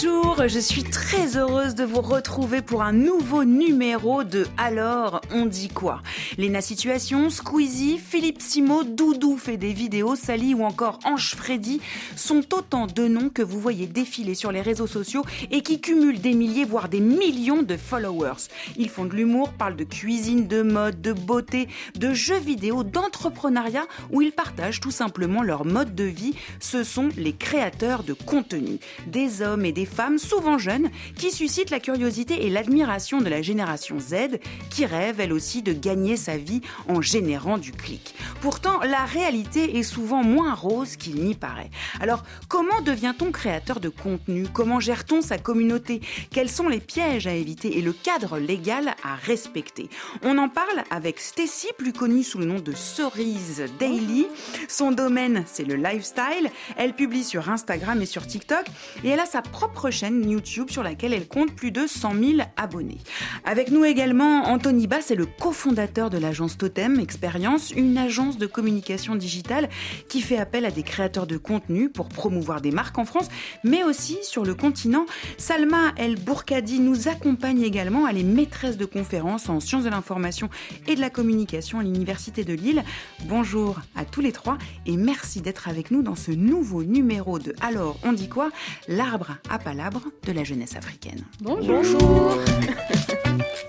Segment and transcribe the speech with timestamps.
[0.00, 5.44] Bonjour, je suis très heureuse de vous retrouver pour un nouveau numéro de Alors on
[5.44, 6.02] dit quoi?
[6.36, 11.80] Léna Situation, Squeezie, Philippe Simo, Doudou fait des vidéos, Sally ou encore Ange Freddy
[12.14, 16.20] sont autant de noms que vous voyez défiler sur les réseaux sociaux et qui cumulent
[16.20, 18.46] des milliers voire des millions de followers.
[18.76, 23.86] Ils font de l'humour, parlent de cuisine, de mode, de beauté, de jeux vidéo, d'entrepreneuriat
[24.12, 26.36] où ils partagent tout simplement leur mode de vie.
[26.60, 28.78] Ce sont les créateurs de contenu,
[29.08, 33.42] des hommes et des femmes souvent jeunes qui suscitent la curiosité et l'admiration de la
[33.42, 34.38] génération Z
[34.70, 38.14] qui rêve elle aussi de gagner sa vie en générant du clic.
[38.40, 41.70] Pourtant, la réalité est souvent moins rose qu'il n'y paraît.
[42.00, 44.46] Alors, comment devient-on créateur de contenu?
[44.52, 46.00] Comment gère-t-on sa communauté?
[46.30, 49.88] Quels sont les pièges à éviter et le cadre légal à respecter?
[50.22, 54.26] On en parle avec Stacy, plus connue sous le nom de Cerise Daily.
[54.68, 56.50] Son domaine, c'est le lifestyle.
[56.76, 58.66] Elle publie sur Instagram et sur TikTok
[59.04, 62.32] et elle a sa propre chaîne YouTube sur laquelle elle compte plus de 100 000
[62.56, 62.98] abonnés.
[63.44, 68.46] Avec nous également, Anthony Bass est le cofondateur de l'agence Totem Expérience, une agence de
[68.46, 69.68] communication digitale
[70.08, 73.28] qui fait appel à des créateurs de contenu pour promouvoir des marques en France,
[73.64, 75.06] mais aussi sur le continent.
[75.38, 78.08] Salma El Bourkadi nous accompagne également.
[78.08, 80.50] Elle est maîtresse de conférences en sciences de l'information
[80.86, 82.84] et de la communication à l'Université de Lille.
[83.24, 87.54] Bonjour à tous les trois et merci d'être avec nous dans ce nouveau numéro de
[87.60, 88.50] Alors on dit quoi?
[88.88, 91.24] L'arbre à palabre de la jeunesse africaine.
[91.40, 92.38] Bonjour.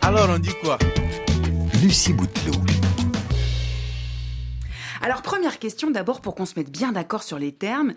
[0.02, 0.78] Alors on dit quoi?
[1.82, 2.64] Lucie Bouteloup.
[5.02, 7.94] Alors première question d'abord pour qu'on se mette bien d'accord sur les termes,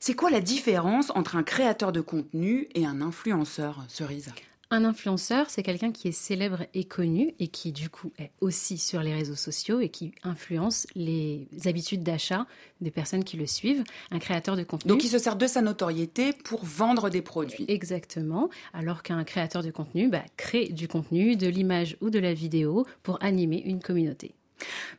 [0.00, 4.32] c'est quoi la différence entre un créateur de contenu et un influenceur, Cerise
[4.70, 8.78] Un influenceur, c'est quelqu'un qui est célèbre et connu et qui du coup est aussi
[8.78, 12.46] sur les réseaux sociaux et qui influence les habitudes d'achat
[12.80, 13.84] des personnes qui le suivent.
[14.10, 14.88] Un créateur de contenu.
[14.88, 17.64] Donc il se sert de sa notoriété pour vendre des produits.
[17.68, 18.50] Exactement.
[18.72, 22.86] Alors qu'un créateur de contenu bah, crée du contenu, de l'image ou de la vidéo
[23.04, 24.34] pour animer une communauté.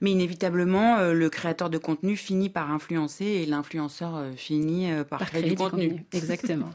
[0.01, 5.03] Mais inévitablement, euh, le créateur de contenu finit par influencer et l'influenceur euh, finit euh,
[5.03, 5.89] par, Par créer créer du du contenu.
[5.89, 6.05] contenu.
[6.13, 6.69] Exactement.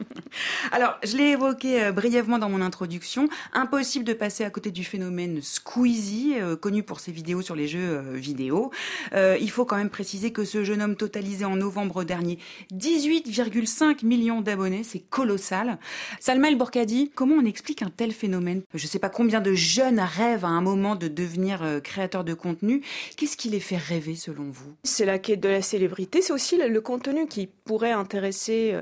[0.71, 3.29] Alors, je l'ai évoqué brièvement dans mon introduction.
[3.53, 8.01] Impossible de passer à côté du phénomène Squeezie, connu pour ses vidéos sur les jeux
[8.13, 8.71] vidéo.
[9.13, 12.39] Il faut quand même préciser que ce jeune homme totalisait en novembre dernier
[12.73, 14.83] 18,5 millions d'abonnés.
[14.83, 15.77] C'est colossal.
[16.19, 18.61] Salma El Bourkadi, comment on explique un tel phénomène?
[18.73, 22.33] Je ne sais pas combien de jeunes rêvent à un moment de devenir créateurs de
[22.33, 22.72] contenu.
[23.17, 24.73] Qu'est-ce qui les fait rêver selon vous?
[24.83, 28.81] C'est la quête de la célébrité, c'est aussi le, contenu qui pourrait intéresser euh,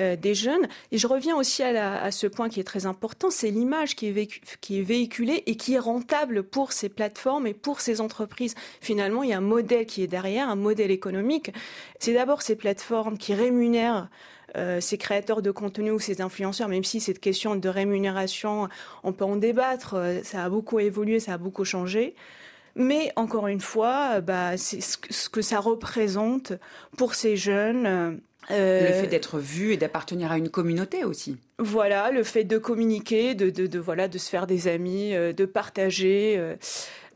[0.00, 0.66] euh, des jeunes.
[0.90, 4.06] Et je reviens aussi à, à ce point qui est très important, c'est l'image qui,
[4.06, 8.54] est véhiculée et qui est rentable pour ces plateformes et pour ces entreprises.
[8.80, 11.52] Finalement, il y a un modèle qui est derrière, un modèle économique.
[11.98, 14.08] C'est d'abord ces plateformes qui rémunèrent
[14.56, 18.68] euh, ces créateurs de contenu ou ces influenceurs, même si cette question de rémunération,
[19.02, 22.14] on peut en débattre, ça a beaucoup évolué, ça a beaucoup changé.
[22.74, 26.52] Mais encore une fois, euh, bah, c'est ce que, ce que ça représente
[26.96, 28.20] pour ces jeunes.
[28.50, 31.36] euh, Le fait d'être vu et d'appartenir à une communauté aussi.
[31.58, 35.32] voilà, le fait de communiquer, de, de, de, voilà, de se faire des amis, euh,
[35.32, 36.34] de partager.
[36.38, 36.56] euh,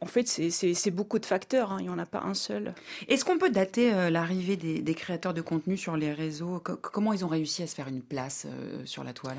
[0.02, 1.72] en fait, c'est- beaucoup de facteurs.
[1.72, 2.74] hein, il n'y en a pas un seul.
[3.08, 6.60] Est-ce qu'on peut dater euh, l'arrivée des, des créateurs de contenu sur les réseaux?
[6.62, 9.38] Co- Comment ils ont réussi à se faire une place euh, sur la toile?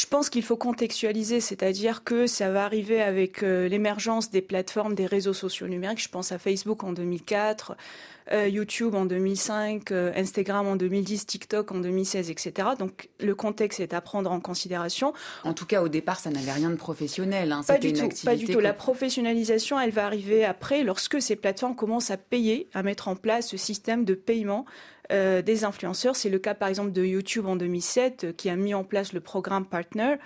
[0.00, 4.94] Je pense qu'il faut contextualiser, c'est-à-dire que ça va arriver avec euh, l'émergence des plateformes,
[4.94, 6.02] des réseaux sociaux numériques.
[6.02, 7.76] Je pense à Facebook en 2004,
[8.32, 12.68] euh, YouTube en 2005, euh, Instagram en 2010, TikTok en 2016, etc.
[12.78, 15.12] Donc le contexte est à prendre en considération.
[15.44, 17.52] En tout cas, au départ, ça n'avait rien de professionnel.
[17.52, 17.60] hein.
[17.66, 18.58] Pas du une tout, pas du tout.
[18.58, 23.16] La professionnalisation, elle va arriver après, lorsque ces plateformes commencent à payer, à mettre en
[23.16, 24.64] place ce système de paiement
[25.10, 26.16] euh, des influenceurs.
[26.16, 29.12] C'est le cas par exemple de YouTube en 2007, euh, qui a mis en place
[29.12, 30.16] le programme Partner.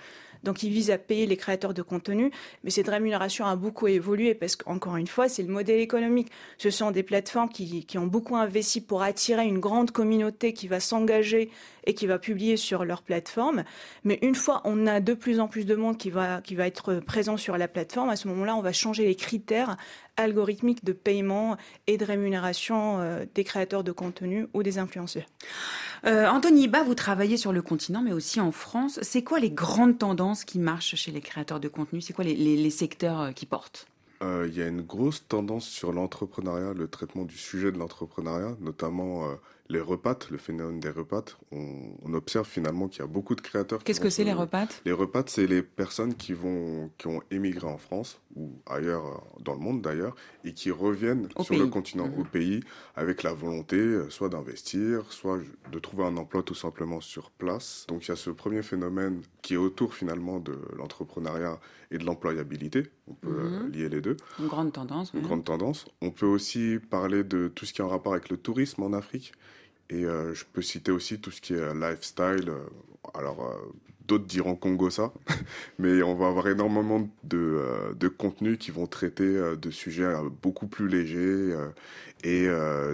[0.45, 2.31] Donc, il vise à payer les créateurs de contenu,
[2.63, 6.31] mais cette rémunération a beaucoup évolué parce qu'encore une fois, c'est le modèle économique.
[6.59, 10.67] Ce sont des plateformes qui, qui ont beaucoup investi pour attirer une grande communauté qui
[10.67, 11.49] va s'engager
[11.87, 13.63] et qui va publier sur leur plateforme.
[14.03, 16.67] Mais une fois on a de plus en plus de monde qui va, qui va
[16.67, 19.77] être présent sur la plateforme, à ce moment-là, on va changer les critères
[20.17, 21.57] algorithmiques de paiement
[21.87, 25.25] et de rémunération euh, des créateurs de contenu ou des influenceurs.
[26.05, 28.99] Euh, Anthony Bas, vous travaillez sur le continent, mais aussi en France.
[29.01, 32.01] C'est quoi les grandes tendances qui marchent chez les créateurs de contenu?
[32.01, 33.87] C'est quoi les, les- les secteurs euh, qui portent?
[34.23, 38.55] Euh, il y a une grosse tendance sur l'entrepreneuriat, le traitement du sujet de l'entrepreneuriat,
[38.61, 39.33] notamment euh,
[39.69, 41.37] les repates, le phénomène des repates.
[41.51, 43.83] On, observe finalement qu'il y a beaucoup de créateurs.
[43.83, 44.81] Qu'est-ce que c'est les repates?
[44.85, 49.41] Les repates, c'est les personnes qui vont, qui ont émigré en France ou ailleurs euh,
[49.41, 50.15] dans le monde d'ailleurs
[50.45, 52.19] et qui reviennent sur le continent, mmh.
[52.19, 52.61] au pays,
[52.95, 53.75] avec la volonté
[54.09, 55.39] soit d'investir, soit
[55.71, 57.85] de trouver un emploi tout simplement sur place.
[57.89, 61.59] Donc il y a ce premier phénomène qui est autour finalement de l'entrepreneuriat
[61.91, 62.83] et de l'employabilité.
[63.07, 63.71] On peut mmh.
[63.71, 64.15] lier les deux.
[64.39, 65.11] Une grande tendance.
[65.13, 65.85] Une grande tendance.
[66.01, 68.93] On peut aussi parler de tout ce qui est en rapport avec le tourisme en
[68.93, 69.33] Afrique.
[69.89, 72.51] Et euh, je peux citer aussi tout ce qui est lifestyle.
[73.13, 73.53] Alors, euh,
[74.07, 75.13] d'autres diront Congo ça,
[75.79, 80.11] mais on va avoir énormément de, euh, de contenus qui vont traiter de sujets
[80.41, 81.55] beaucoup plus légers
[82.23, 82.47] et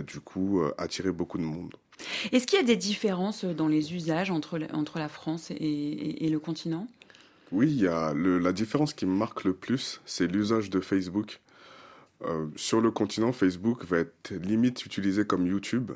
[0.05, 1.73] du coup attirer beaucoup de monde.
[2.31, 6.29] Est-ce qu'il y a des différences dans les usages entre, entre la France et, et
[6.29, 6.87] le continent?
[7.51, 11.41] Oui, il y a la différence qui me marque le plus, c'est l'usage de Facebook.
[12.55, 15.91] sur le continent, Facebook va être limite utilisé comme YouTube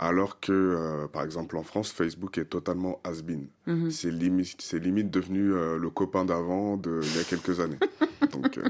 [0.00, 3.48] alors que, euh, par exemple, en France, Facebook est totalement has-been.
[3.66, 3.90] Mhm.
[3.90, 7.78] C'est limite, devenu euh, le copain d'avant il y a quelques années.
[8.32, 8.62] Donc, euh,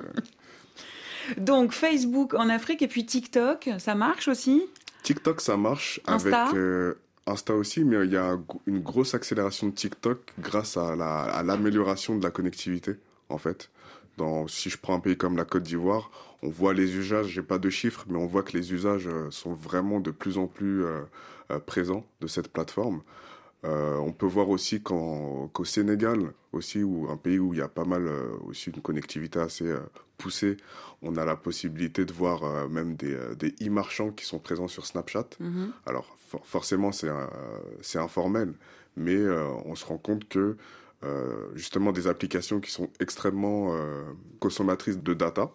[1.36, 4.66] Donc, Facebook en Afrique et puis TikTok, ça marche aussi?
[5.04, 6.96] TikTok, ça marche Insta avec
[7.26, 8.36] Insta aussi, mais il y a
[8.66, 10.96] une grosse accélération de TikTok grâce à,
[11.44, 12.96] l'amélioration de la connectivité,
[13.28, 13.70] en fait.
[14.20, 16.10] Dans, si je prends un pays comme la Côte d'Ivoire,
[16.42, 19.30] on voit les usages, j'ai pas de chiffres, mais on voit que les usages euh,
[19.30, 21.00] sont vraiment de plus en plus euh,
[21.50, 23.00] euh, présents de cette plateforme.
[23.64, 27.86] on peut voir aussi qu'au Sénégal, aussi, où un pays où il y a pas
[27.86, 28.10] mal
[28.46, 29.74] aussi une connectivité assez
[30.18, 30.58] poussée,
[31.00, 35.28] on a la possibilité de voir même des, des e-marchands qui sont présents sur Snapchat.
[35.40, 35.70] Mm-hmm.
[35.86, 38.52] Alors forcément c'est informel,
[38.96, 39.18] mais
[39.64, 40.56] on se rend compte que
[41.54, 43.74] justement des applications qui sont extrêmement
[44.38, 45.50] consommatrices de data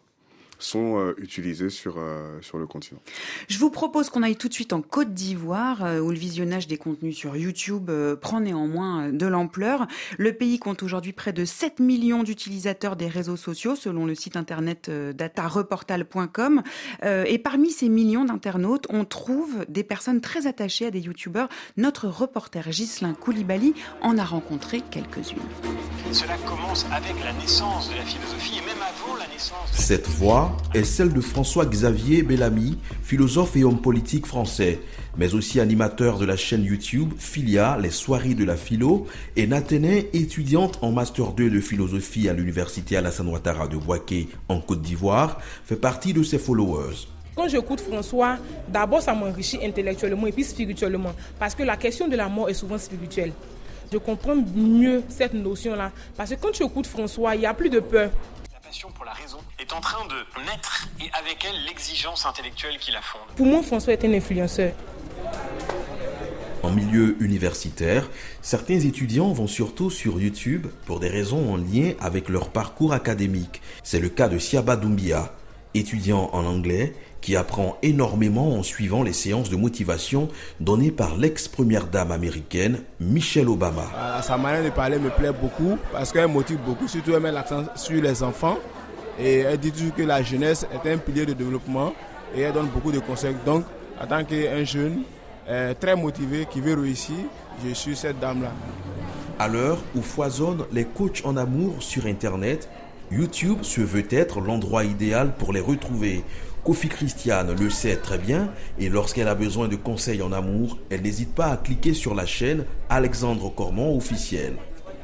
[0.60, 3.00] sont euh, utilisés sur, euh, sur le continent.
[3.48, 6.68] Je vous propose qu'on aille tout de suite en Côte d'Ivoire, euh, où le visionnage
[6.68, 7.92] des contenus sur YouTube
[8.22, 9.88] prend néanmoins de l'ampleur.
[10.18, 14.36] Le pays compte aujourd'hui près de 7 millions d'utilisateurs des réseaux sociaux, selon le site
[14.36, 16.63] internet datareportal.com.
[17.04, 21.50] et parmi ces millions d'internautes, on trouve des personnes très attachées à des YouTubeurs.
[21.78, 25.38] Notre reporter Ghislain Koulibaly en a rencontré quelques-unes.
[26.12, 29.78] Cela commence avec la naissance de la philosophie et même avant la naissance de...
[29.78, 34.80] Cette voix est celle de François-Xavier Bellamy, philosophe et homme politique français,
[35.18, 40.07] mais aussi animateur de la chaîne YouTube Philia, les soirées de la philo, et Nathalie,
[40.13, 45.39] étudiante en Master 2 de philosophie à l'Université Alassane Ouattara de Boaké en Côte d'Ivoire,
[45.65, 47.07] fait partie de ses followers.
[47.36, 48.38] Quand j'écoute François,
[48.68, 52.53] d'abord ça m'enrichit intellectuellement et puis spirituellement, parce que la question de la mort est
[52.53, 53.33] souvent spirituelle.
[53.92, 57.69] Je comprends mieux cette notion-là, parce que quand tu écoutes François, il n'y a plus
[57.69, 58.12] de peur
[58.95, 59.38] pour la raison
[59.75, 63.27] en train de naître et avec elle l'exigence intellectuelle qui la fonde.
[63.36, 64.72] Pour moi, François est un influenceur.
[66.63, 68.10] En milieu universitaire,
[68.42, 73.62] certains étudiants vont surtout sur YouTube pour des raisons en lien avec leur parcours académique.
[73.83, 75.33] C'est le cas de Siaba Doumbia,
[75.74, 80.30] étudiant en anglais qui apprend énormément en suivant les séances de motivation
[80.60, 83.88] données par l'ex-première dame américaine Michelle Obama.
[83.95, 87.31] Ah, sa manière de parler me plaît beaucoup parce qu'elle motive beaucoup, surtout elle met
[87.31, 88.57] l'accent sur les enfants
[89.19, 91.94] et elle dit toujours que la jeunesse est un pilier de développement
[92.35, 93.35] et elle donne beaucoup de conseils.
[93.45, 93.63] Donc,
[94.01, 95.03] en tant qu'un jeune
[95.47, 97.15] euh, très motivé qui veut réussir,
[97.65, 98.51] je suis cette dame-là.
[99.39, 102.69] À l'heure où foisonnent les coachs en amour sur Internet,
[103.12, 106.23] YouTube se veut être l'endroit idéal pour les retrouver
[106.65, 111.04] Kofi Christiane le sait très bien et lorsqu'elle a besoin de conseils en amour, elle
[111.04, 114.54] n'hésite pas à cliquer sur la chaîne Alexandre Cormont officiel.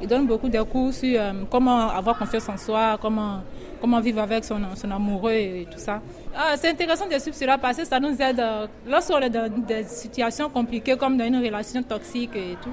[0.01, 3.43] Il donne beaucoup de cours sur euh, comment avoir confiance en soi, comment,
[3.81, 6.01] comment vivre avec son, son amoureux et tout ça.
[6.35, 9.50] Ah, c'est intéressant de suivre cela parce que ça nous aide euh, lorsqu'on est dans
[9.50, 12.69] des situations compliquées comme dans une relation toxique et tout.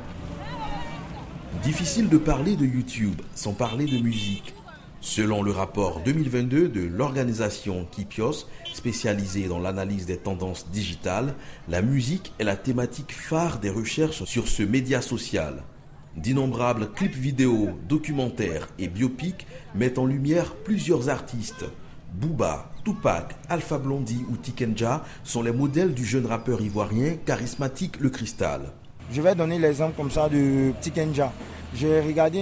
[1.63, 4.55] Difficile de parler de YouTube sans parler de musique.
[5.01, 11.35] Selon le rapport 2022 de l'organisation Kipios, spécialisée dans l'analyse des tendances digitales,
[11.69, 15.63] la musique est la thématique phare des recherches sur ce média social.
[16.19, 19.47] D'innombrables clips vidéo, documentaires et biopics
[19.77, 21.65] mettent en lumière plusieurs artistes.
[22.13, 28.11] Booba, Tupac, Alpha Blondie ou Tikenja sont les modèles du jeune rappeur ivoirien charismatique Le
[28.11, 28.73] Cristal.
[29.13, 31.33] Je vais donner l'exemple comme ça de Tikenja.
[31.73, 32.41] J'ai regardé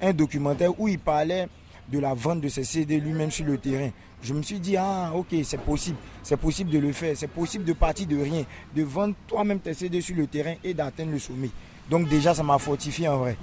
[0.00, 1.48] un, documentaire où il parlait
[1.90, 3.90] de la vente de ses CD lui-même sur le terrain.
[4.22, 7.64] Je me suis dit, ah ok, c'est possible, c'est possible de le faire, c'est possible
[7.64, 8.44] de partir de rien,
[8.76, 11.50] de vendre toi-même tes CD sur le terrain et d'atteindre le sommet.
[11.90, 13.36] Donc déjà, ça m'a fortifié en vrai.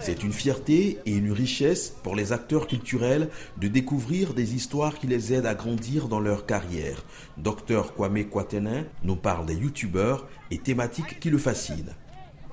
[0.00, 5.06] C'est une fierté et une richesse pour les acteurs culturels de découvrir des histoires qui
[5.06, 7.04] les aident à grandir dans leur carrière.
[7.36, 11.94] Docteur Kwame Kwatenin nous parle des youtubeurs et thématiques qui le fascinent.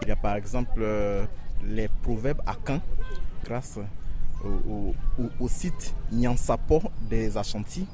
[0.04, 1.26] Il y a par exemple euh,
[1.64, 2.80] les proverbes à Caen,
[3.44, 3.80] grâce
[4.44, 7.88] au, site Nyansapo des Achantis.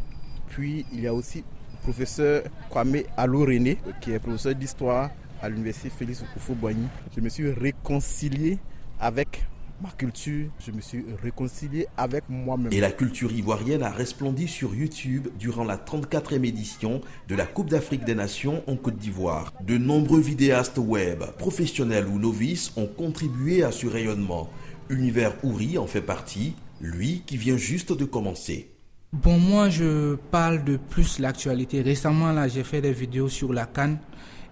[0.49, 5.09] Puis il y a aussi le professeur Kwame Allo René, qui est professeur d'histoire
[5.41, 6.87] à l'université Félix Oufo-Boigny.
[7.15, 8.59] Je me suis réconcilié
[8.99, 9.45] avec
[9.81, 12.73] ma culture, je me suis réconcilié avec moi-même.
[12.73, 17.69] Et la culture ivoirienne a resplendi sur YouTube durant la 34e édition de la Coupe
[17.69, 19.53] d'Afrique des Nations en Côte d'Ivoire.
[19.65, 24.49] De nombreux vidéastes web, professionnels ou novices, ont contribué à ce rayonnement.
[24.89, 28.71] Univers Ouri en fait partie, lui qui vient juste de commencer.
[29.13, 31.81] Bon, moi je parle de plus l'actualité.
[31.81, 33.99] Récemment, là, j'ai fait des vidéos sur la Cannes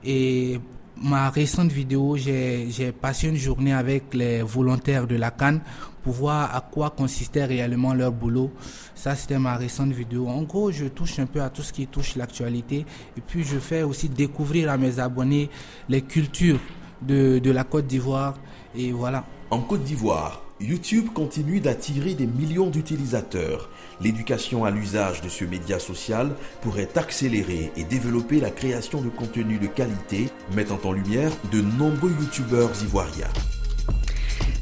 [0.04, 0.60] et
[1.02, 5.62] ma récente vidéo, j'ai passé une journée avec les volontaires de la Cannes
[6.04, 8.52] pour voir à quoi consistait réellement leur boulot.
[8.94, 10.28] Ça, c'était ma récente vidéo.
[10.28, 12.86] En gros, je touche un peu à tout ce qui touche l'actualité
[13.18, 15.50] et puis je fais aussi découvrir à mes abonnés
[15.90, 16.60] les cultures
[17.02, 18.36] de, de la Côte d'Ivoire
[18.76, 19.26] et voilà.
[19.52, 23.70] En Côte d'Ivoire, YouTube continue d'attirer des millions d'utilisateurs.
[24.00, 29.60] L'éducation à l'usage de ce média social pourrait accélérer et développer la création de contenus
[29.60, 33.32] de qualité, mettant en lumière de nombreux YouTubeurs ivoiriens.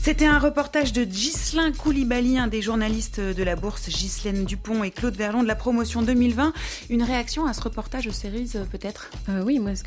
[0.03, 4.91] C'était un reportage de Ghislain Koulibaly, un des journalistes de la bourse, Ghislaine Dupont et
[4.91, 6.51] Claude Verlon de la promotion 2020.
[6.89, 9.09] Une réaction à ce reportage séries, euh, peut-être?
[9.29, 9.83] Euh, Oui, moi, ce,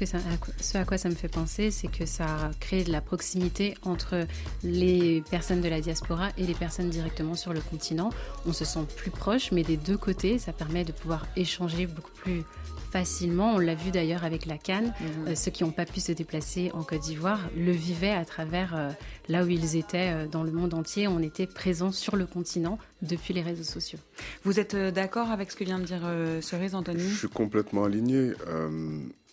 [0.58, 4.26] ce à quoi ça me fait penser, c'est que ça crée de la proximité entre
[4.64, 8.08] les personnes de la diaspora et les personnes directement sur le continent.
[8.46, 12.12] On se sent plus proche, mais des deux côtés, ça permet de pouvoir échanger beaucoup
[12.14, 12.42] plus
[12.90, 13.55] facilement.
[13.55, 14.93] On l'a vu d'ailleurs avec la Cannes.
[15.00, 15.28] Mhm.
[15.28, 18.75] Euh, ceux qui n'ont pas pu se déplacer en Côte d'Ivoire le vivaient à travers
[18.75, 18.90] euh,
[19.28, 21.09] là où ils étaient euh, dans le monde entier.
[21.09, 23.99] On était présents sur le continent depuis les réseaux sociaux.
[24.45, 26.02] Vous êtes d'accord avec ce que vient de dire
[26.40, 27.00] Cerise, Anthony?
[27.00, 28.33] Je suis complètement aligné.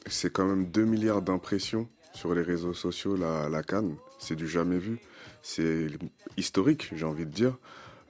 [0.08, 3.96] c'est quand même 2 milliards d'impressions sur les réseaux sociaux, la, la Cannes.
[4.20, 5.00] C'est du jamais vu.
[5.42, 5.88] C'est
[6.38, 7.58] historique, j'ai envie de dire.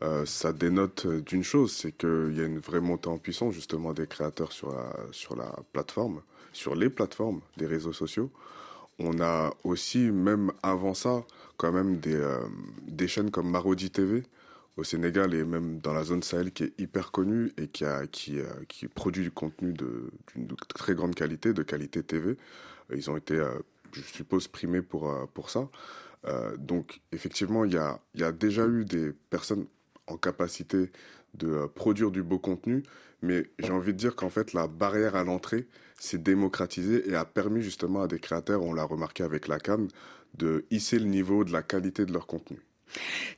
[0.03, 3.93] Euh, ça dénote d'une chose, c'est qu'il y a une vraie montée en puissance justement
[3.93, 8.29] des créateurs sur la, sur la plateforme, sur les plateformes des réseaux sociaux.
[9.00, 11.24] On a aussi, même avant ça,
[11.57, 12.39] quand même des, euh,
[12.86, 14.24] des chaînes comme Marodi TV
[14.75, 18.05] au Sénégal et même dans la zone Sahel qui est hyper connue et qui, a,
[18.07, 22.38] qui, euh, qui produit du contenu d'une très grande qualité, de qualité TV.
[22.93, 23.41] Ils ont été,
[23.93, 25.69] je suppose, primés pour, pour ça.
[26.57, 29.65] donc effectivement, il y a, y a déjà eu des personnes
[30.07, 30.91] en capacité
[31.36, 32.83] de euh, produire du beau contenu,
[33.22, 35.67] mais j'ai envie de dire qu'en fait la barrière à l'entrée
[36.00, 39.88] s'est démocratisée et a permis justement à des créateurs, on l'a remarqué avec la CAM,
[40.38, 42.60] de hisser le niveau de la qualité de leur contenu.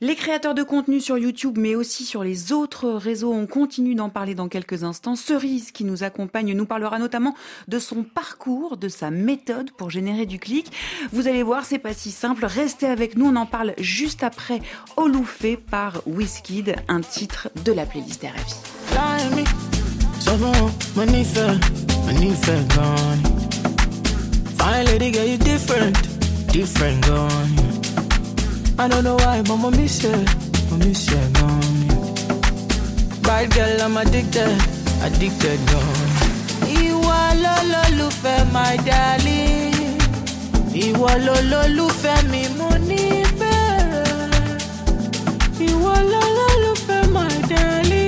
[0.00, 4.10] Les créateurs de contenu sur YouTube, mais aussi sur les autres réseaux, on continue d'en
[4.10, 5.16] parler dans quelques instants.
[5.16, 7.34] Cerise, qui nous accompagne, nous parlera notamment
[7.66, 10.70] de son parcours, de sa méthode pour générer du clic.
[11.12, 12.44] Vous allez voir, c'est pas si simple.
[12.44, 14.60] Restez avec nous, on en parle juste après
[14.96, 18.56] Oloufé par Wizkid, un titre de la playlist RFI.
[28.78, 30.12] I don't know why, but I miss you.
[30.12, 31.88] I miss you, gone.
[33.22, 34.56] Bad girl, I'm addicted,
[35.06, 36.12] addicted, gone.
[36.82, 39.98] Ìwọ lolólùfẹ́, my darling.
[40.84, 44.44] Ìwọ lolólùfẹ́ mi, mo nífẹ̀ẹ́ rẹ.
[45.68, 48.05] Ìwọ lolólùfẹ́, my darling.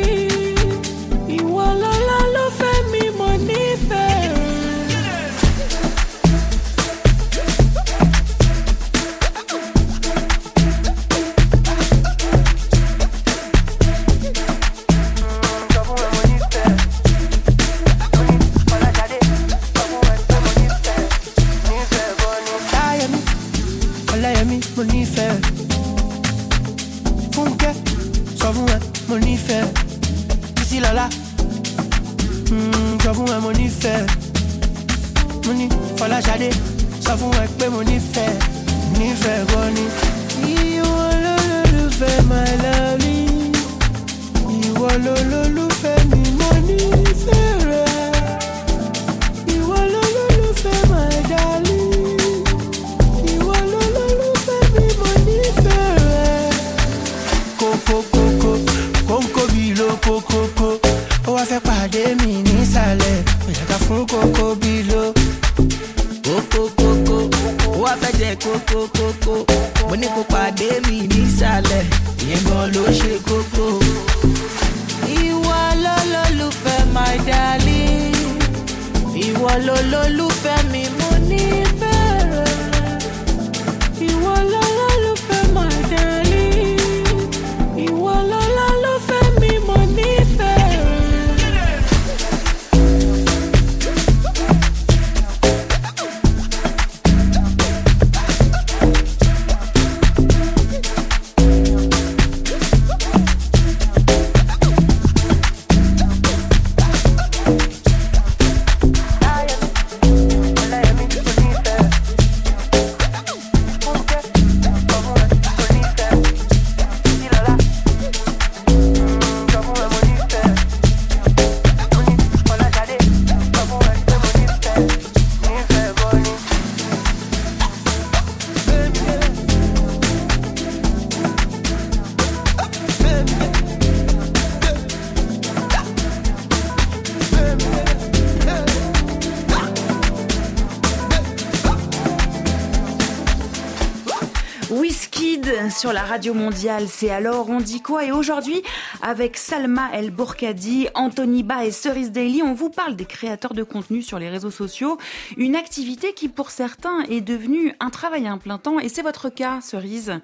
[146.19, 148.05] Radio mondiale, c'est alors on dit quoi?
[148.05, 148.61] Et aujourd'hui,
[149.03, 153.63] avec Salma El Bourkadi, Anthony Ba et Cerise Daily, on vous parle des créateurs de
[153.63, 154.99] contenu sur les réseaux sociaux,
[155.37, 159.03] une activité qui pour certains est devenue un travail à un plein temps, et c'est
[159.03, 160.15] votre cas, Cerise.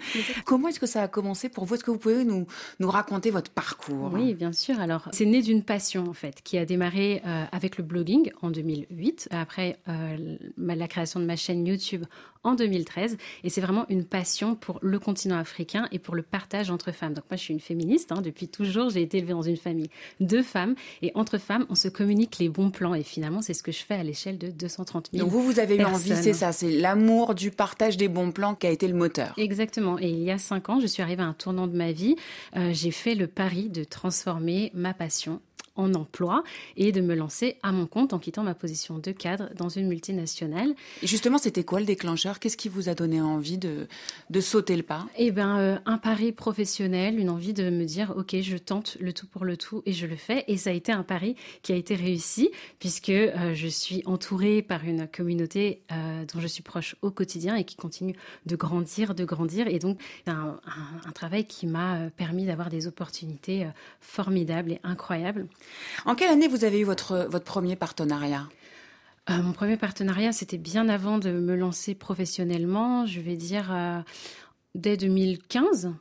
[0.44, 1.76] Comment est-ce que ça a commencé pour vous?
[1.76, 2.48] Est-ce que vous pouvez nous,
[2.80, 4.10] nous raconter votre parcours?
[4.12, 4.80] Oui, bien sûr.
[4.80, 8.50] Alors, c'est né d'une passion, en fait, qui a démarré euh, avec le blogging en
[8.50, 12.04] 2008, après euh, la création de ma chaîne YouTube
[12.44, 13.16] en 2013.
[13.42, 17.14] Et c'est vraiment une passion pour le continent africain et pour le partage entre femmes.
[17.14, 18.12] Donc moi, je suis une féministe.
[18.12, 20.74] Hein, depuis toujours, j'ai été élevée dans une famille de femmes.
[21.02, 22.94] Et entre femmes, on se communique les bons plans.
[22.94, 25.58] Et finalement, c'est ce que je fais à l'échelle de 230 000 Donc vous, vous
[25.58, 28.88] avez eu envie, c'est ça, c'est l'amour du partage des bons plans qui a été
[28.88, 29.34] le moteur.
[29.36, 29.98] Exactement.
[29.98, 32.16] Et il y a cinq ans, je suis arrivée à un tournant de ma vie.
[32.56, 35.40] Euh, j'ai fait le pari de transformer ma passion
[35.76, 36.44] en emploi
[36.76, 39.88] et de me lancer à mon compte en quittant ma position de cadre dans une
[39.88, 40.74] multinationale.
[41.02, 42.38] Et justement, c'était quoi le déclencheur?
[42.38, 43.88] Qu'est-ce qui vous a donné envie de,
[44.30, 45.06] de sauter le pas?
[45.18, 49.12] Eh ben, euh, un pari professionnel, une envie de me dire, ok, je tente le
[49.12, 50.44] tout pour le tout et je le fais.
[50.48, 54.62] Et ça a été un pari qui a été réussi puisque euh, je suis entourée
[54.62, 58.14] par une communauté euh, dont je suis proche au quotidien et qui continue
[58.46, 59.66] de grandir, de grandir.
[59.66, 63.66] Et donc, un, un, un travail qui m'a permis d'avoir des opportunités
[64.00, 65.46] formidables et incroyables.
[66.06, 68.48] En quelle année vous avez eu votre, votre premier partenariat?
[69.30, 73.06] Euh, mon premier partenariat, c'était bien avant de me lancer professionnellement.
[73.06, 74.00] Je vais dire euh,
[74.74, 75.94] dès 2015.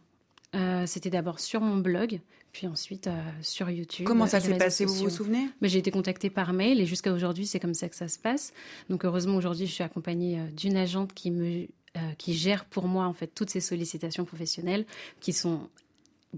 [0.55, 2.19] Euh, c'était d'abord sur mon blog,
[2.51, 3.09] puis ensuite
[3.41, 4.05] sur YouTube.
[4.05, 5.49] Comment ça s'est passé, vous vous souvenez?
[5.61, 8.19] Mais J'ai été contactée par mail et jusqu'à aujourd'hui, c'est comme ça que ça se
[8.19, 8.53] passe.
[8.89, 13.05] Donc heureusement, aujourd'hui, je suis accompagnée d'une agente qui me euh, qui gère pour moi
[13.05, 14.87] en fait toutes ces sollicitations professionnelles
[15.19, 15.69] qui sont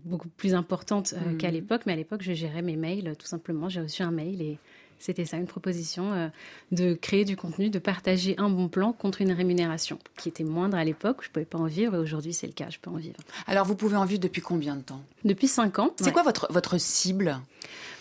[0.03, 1.37] beaucoup plus importantes euh, Mhm.
[1.37, 1.81] qu'à l'époque.
[1.85, 3.69] Mais à l'époque, je gérais mes mails tout simplement.
[3.69, 4.57] J'ai reçu un mail et
[4.99, 6.27] c'était ça, une proposition euh,
[6.71, 10.77] de créer du contenu, de partager un bon plan contre une rémunération qui était moindre
[10.77, 11.17] à l'époque.
[11.21, 12.67] Je ne pouvais pas en vivre et aujourd'hui, c'est le cas.
[12.69, 13.17] Je peux en vivre.
[13.47, 15.01] Alors, vous pouvez en vivre depuis combien de temps?
[15.23, 15.91] Depuis cinq ans.
[15.97, 16.11] C'est ouais.
[16.11, 17.39] quoi votre, votre cible?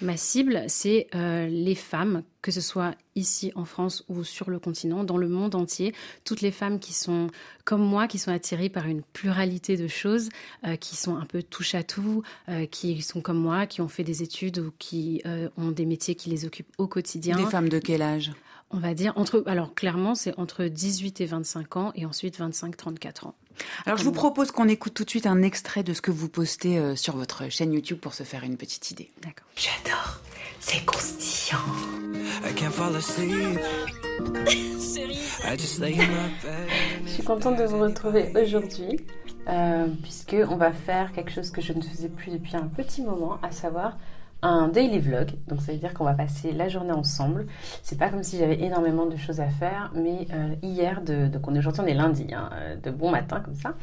[0.02, 4.58] Ma cible, c'est euh, les femmes, que ce soit ici en France ou sur le
[4.58, 7.28] continent, dans le monde entier, toutes les femmes qui sont
[7.64, 10.28] comme moi, qui sont attirées par une pluralité de choses,
[10.66, 13.88] euh, qui sont un peu touche à tout, euh, qui sont comme moi, qui ont
[13.88, 17.34] fait des études ou qui euh, ont des métiers qui les occupent au quotidien.
[17.34, 18.30] Des femmes de quel âge?
[18.70, 23.26] On va dire entre, alors clairement, c'est entre 18 et 25 ans et ensuite 25-34
[23.26, 23.34] ans.
[23.86, 26.28] Alors, je vous propose qu'on écoute tout de suite un extrait de ce que vous
[26.28, 29.10] postez sur votre chaîne YouTube pour se faire une petite idée.
[29.22, 29.46] D'accord.
[29.56, 30.23] J'adore.
[30.66, 30.82] C'est
[36.42, 36.68] bed.
[37.04, 38.98] Je suis contente de vous retrouver aujourd'hui,
[39.46, 43.02] euh, puisque on va faire quelque chose que je ne faisais plus depuis un petit
[43.02, 43.98] moment, à savoir
[44.40, 45.32] un daily vlog.
[45.48, 47.44] Donc ça veut dire qu'on va passer la journée ensemble.
[47.82, 51.46] C'est pas comme si j'avais énormément de choses à faire, mais euh, hier, de, donc
[51.46, 52.48] on est aujourd'hui on est lundi, hein,
[52.82, 53.74] de bon matin comme ça,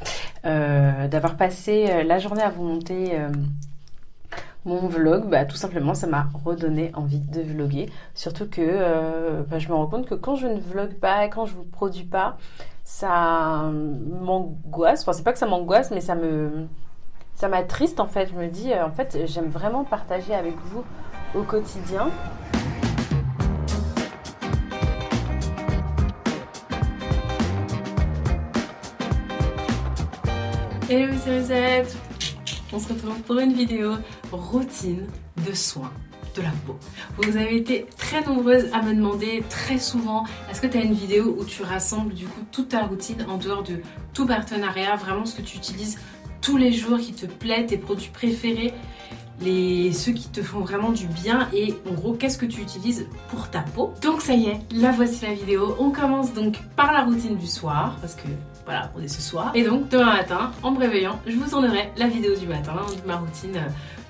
[0.45, 3.19] euh, d'avoir passé euh, la journée à vous monter.
[4.65, 7.89] Mon vlog, bah, tout simplement, ça m'a redonné envie de vlogger.
[8.13, 11.45] Surtout que euh, bah, je me rends compte que quand je ne vlog pas, quand
[11.45, 12.37] je vous produis pas,
[12.83, 13.71] ça
[14.21, 15.01] m'angoisse.
[15.01, 16.67] Enfin, c'est pas que ça m'angoisse, mais ça me,
[17.35, 18.29] ça m'attriste en fait.
[18.29, 20.83] Je me dis, euh, en fait, j'aime vraiment partager avec vous
[21.33, 22.09] au quotidien.
[30.89, 31.13] Hello,
[31.47, 32.10] c'est.
[32.73, 33.95] On se retrouve pour une vidéo
[34.31, 35.05] routine
[35.45, 35.91] de soins
[36.35, 36.77] de la peau.
[37.17, 40.93] Vous avez été très nombreuses à me demander très souvent est-ce que tu as une
[40.93, 43.81] vidéo où tu rassembles du coup toute ta routine en dehors de
[44.13, 45.99] tout partenariat, vraiment ce que tu utilises
[46.41, 48.73] tous les jours qui te plaît, tes produits préférés,
[49.41, 53.07] les, ceux qui te font vraiment du bien et en gros qu'est-ce que tu utilises
[53.29, 53.93] pour ta peau?
[54.01, 55.75] Donc ça y est, la voici la vidéo.
[55.79, 58.27] On commence donc par la routine du soir parce que
[58.71, 59.51] voilà, on est ce soir.
[59.53, 63.05] Et donc demain matin, en me réveillant, je vous tournerai la vidéo du matin, de
[63.05, 63.59] ma routine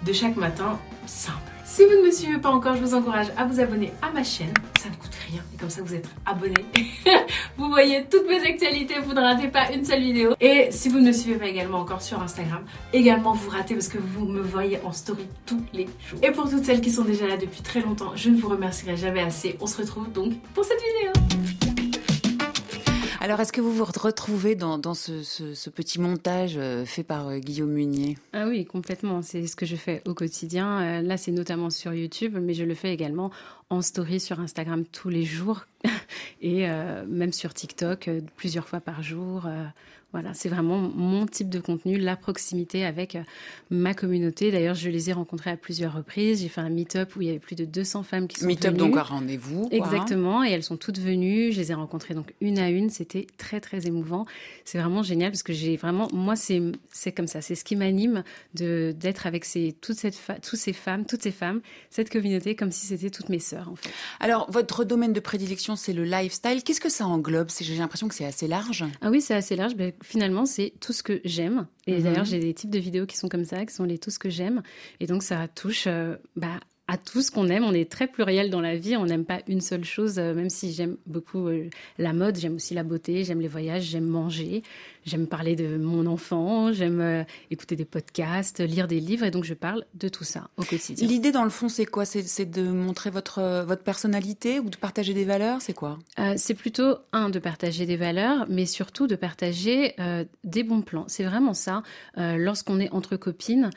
[0.06, 1.40] de chaque matin simple.
[1.66, 4.24] Si vous ne me suivez pas encore, je vous encourage à vous abonner à ma
[4.24, 4.54] chaîne.
[4.80, 5.42] Ça ne coûte rien.
[5.52, 6.54] Et comme ça, vous êtes abonné.
[7.58, 8.96] vous voyez toutes mes actualités.
[9.04, 10.36] Vous ne ratez pas une seule vidéo.
[10.40, 13.88] Et si vous ne me suivez pas également encore sur Instagram, également vous ratez parce
[13.88, 16.20] que vous me voyez en story tous les jours.
[16.22, 18.96] Et pour toutes celles qui sont déjà là depuis très longtemps, je ne vous remercierai
[18.96, 19.58] jamais assez.
[19.60, 21.51] On se retrouve donc pour cette vidéo.
[23.24, 27.70] Alors, est-ce que vous vous retrouvez dans, ce, petit montage euh, fait par euh, Guillaume
[27.70, 28.18] Munier?
[28.34, 29.22] Ah oui, complètement.
[29.22, 30.82] C'est ce que je fais au quotidien.
[30.82, 33.30] Euh, là, c'est notamment sur YouTube, mais je le fais également
[33.72, 35.66] en story sur Instagram tous les jours
[36.42, 36.68] et
[37.08, 39.48] même sur TikTok plusieurs fois par jour.
[40.14, 43.24] Voilà, c'est vraiment mon type de contenu, la proximité avec euh,
[43.70, 44.52] ma communauté.
[44.52, 46.42] D'ailleurs, je les ai rencontrées à plusieurs reprises.
[46.42, 48.62] J'ai fait un meet-up où il y avait plus de 200 femmes qui sont meet
[48.62, 48.74] venues.
[48.74, 49.70] Meet-up donc un rendez-vous.
[49.72, 51.54] Exactement, et elles sont toutes venues.
[51.54, 52.90] Je les ai rencontrées donc une à une.
[52.90, 54.26] C'était très très émouvant.
[54.66, 57.78] C'est vraiment génial parce que j'ai vraiment, moi c'est c'est comme ça, c'est ce qui
[57.78, 62.56] m'anime de d'être avec ces toute cette toutes ces femmes, toutes ces femmes, cette communauté
[62.56, 63.90] comme si c'était toutes mes sœurs en fait.
[64.20, 66.64] Alors votre domaine de prédilection c'est le lifestyle.
[66.64, 67.50] Qu'est-ce que ça englobe?
[67.60, 68.86] J'ai l'impression que c'est assez large.
[69.02, 69.76] Ah oui, c'est assez large.
[69.76, 71.68] Ben, finalement, c'est tout ce que j'aime.
[71.88, 72.04] Et mhm.
[72.04, 74.20] d'ailleurs, j'ai des types de vidéos qui sont comme ça, qui sont les tout ce
[74.20, 74.62] que j'aime.
[75.00, 77.64] Et donc, ça touche euh, bah, à tout ce qu'on aime.
[77.64, 78.98] On est très pluriel dans la vie.
[78.98, 82.56] On n'aime pas une seule chose, euh, même si j'aime beaucoup euh, la mode, j'aime
[82.56, 84.64] aussi la beauté, j'aime les voyages, j'aime manger,
[85.06, 89.26] j'aime parler de mon enfant, j'aime euh, écouter des podcasts, lire des livres.
[89.26, 91.08] Et donc, je parle de tout ça au quotidien.
[91.08, 92.06] L'idée, dans le fond, c'est quoi?
[92.06, 95.62] C'est de montrer votre, votre personnalité ou de partager des valeurs?
[95.62, 96.00] C'est quoi?
[96.36, 99.96] C'est plutôt, un, de partager des valeurs, mais surtout de partager
[100.44, 101.06] des bons plans.
[101.08, 101.84] C'est vraiment ça.
[102.18, 103.70] Lorsqu'on est entre copines,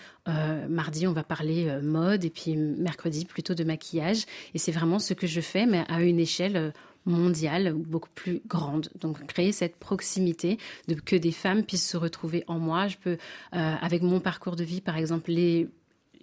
[0.68, 4.24] mardi, on va parler mode et puis mercredi, plutôt de maquillage.
[4.54, 6.70] Et c'est vraiment ce que je fais, mais à une échelle euh,
[7.06, 8.88] mondiale, beaucoup plus grande.
[9.00, 12.88] Donc créer cette proximité, de que des femmes puissent se retrouver en moi.
[12.88, 13.18] Je peux,
[13.54, 15.68] euh, avec mon parcours de vie, par exemple, les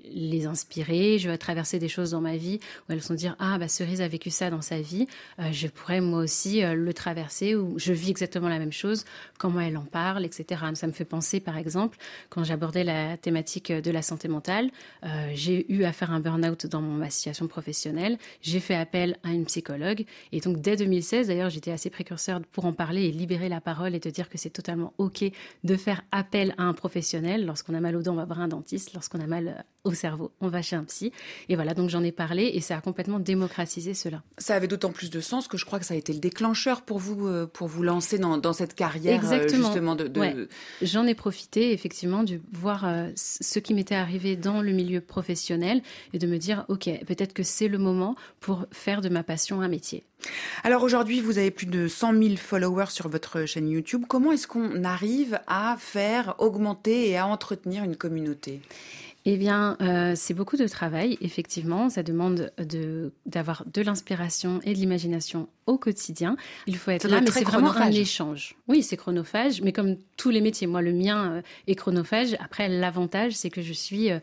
[0.06, 3.58] les inspirer, je vais traverser des choses dans ma vie où elles vont dire ah
[3.58, 5.08] bah Cerise a vécu ça dans sa vie,
[5.40, 9.06] euh, je pourrais moi aussi euh, le traverser ou je vis exactement la même chose,
[9.38, 10.62] comment elle en parle, etc.
[10.74, 11.98] Ça me fait penser par exemple
[12.30, 14.70] quand j'abordais la thématique de la santé mentale,
[15.04, 19.30] euh, j'ai eu à faire un burn-out dans mon situation professionnelle, j'ai fait appel à
[19.30, 23.50] une psychologue et donc dès 2016 d'ailleurs j'étais assez précurseur pour en parler et libérer
[23.50, 25.24] la parole et te dire que c'est totalement ok
[25.64, 27.46] de faire appel à un professionnel.
[27.46, 30.32] Lorsqu'on a mal aux dents on va voir un dentiste, lorsqu'on a mal au cerveau,
[30.42, 31.12] on va chez un psy.
[31.50, 34.22] Et voilà, donc j'en ai parlé et ça a complètement démocratisé cela.
[34.38, 36.82] Ça avait d'autant plus de sens que je crois que ça a été le déclencheur
[36.82, 39.68] pour vous, euh, pour vous lancer dans, cette carrière euh, Exactement.
[39.68, 40.48] justement de...
[40.82, 45.82] J'en ai profité effectivement de voir euh, ce qui m'était arrivé dans le milieu professionnel
[46.14, 49.62] et de me dire, ok, peut-être que c'est le moment pour faire de ma passion
[49.62, 50.04] un métier.
[50.64, 54.04] Alors aujourd'hui, vous avez plus de 100 000 followers sur votre chaîne YouTube.
[54.08, 58.62] Comment est-ce qu'on arrive à faire augmenter et à entretenir une communauté?
[59.26, 61.90] Eh bien, euh, c'est beaucoup de travail, effectivement.
[61.90, 62.52] Ça demande
[63.26, 66.36] d'avoir de, l'inspiration et de l'imagination au quotidien.
[66.66, 68.56] Il faut être là, mais c'est vraiment un échange.
[68.68, 72.36] Oui, c'est chronophage, mais comme tous les métiers, moi, le mien euh, est chronophage.
[72.40, 74.20] Après, l'avantage, c'est que je suis euh,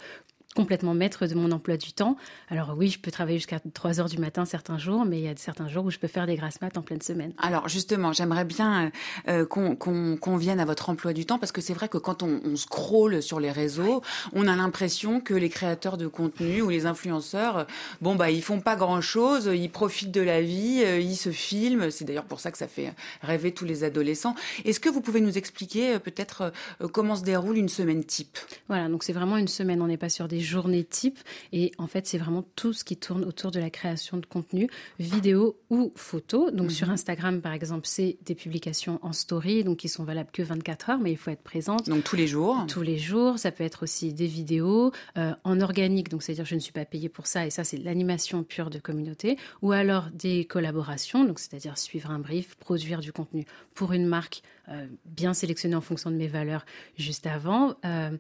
[0.55, 2.17] complètement maître de mon emploi du temps.
[2.49, 5.29] Alors oui, je peux travailler jusqu'à 3 heures du matin certains jours, mais il y
[5.29, 7.33] a certains jours où je peux faire des grasses maths en pleine semaine.
[7.39, 8.91] Alors justement, j'aimerais bien
[9.29, 12.41] euh, qu'on vienne à votre emploi du temps parce que c'est vrai que quand on,
[12.45, 16.87] on scrolle sur les réseaux, on a l'impression que les créateurs de contenu ou les
[16.87, 17.67] influenceurs,
[18.01, 21.31] bon bah ils font pas grand chose, ils profitent de la vie, euh, ils se
[21.31, 21.91] filment.
[21.91, 24.35] C'est d'ailleurs pour ça que ça fait rêver tous les adolescents.
[24.65, 26.53] Est-ce que vous pouvez nous expliquer euh, peut-être
[26.93, 28.39] comment se déroule une semaine type?
[28.69, 29.83] Voilà, donc c'est vraiment une semaine.
[29.83, 31.19] On n'est pas sur des journée type.
[31.53, 34.69] Et en fait, c'est vraiment tout ce qui tourne autour de la création de contenu,
[34.99, 36.51] vidéo ou photo.
[36.51, 36.95] Donc sur mhm.
[36.95, 40.99] Instagram, par exemple, c'est des publications en story, donc qui sont valables que 24 heures,
[40.99, 41.89] mais il faut être présente.
[41.89, 43.39] Donc tous les jours Tous les jours.
[43.39, 46.85] Ça peut être aussi des vidéos euh, en organique, donc c'est-à-dire je ne suis pas
[46.85, 49.37] payée pour ça, et ça, c'est l'animation pure de communauté.
[49.63, 54.43] Ou alors des collaborations, donc c'est-à-dire suivre un brief, produire du contenu pour une marque
[54.71, 56.65] euh, bien sélectionné en fonction de mes valeurs
[56.97, 58.17] juste avant, euh,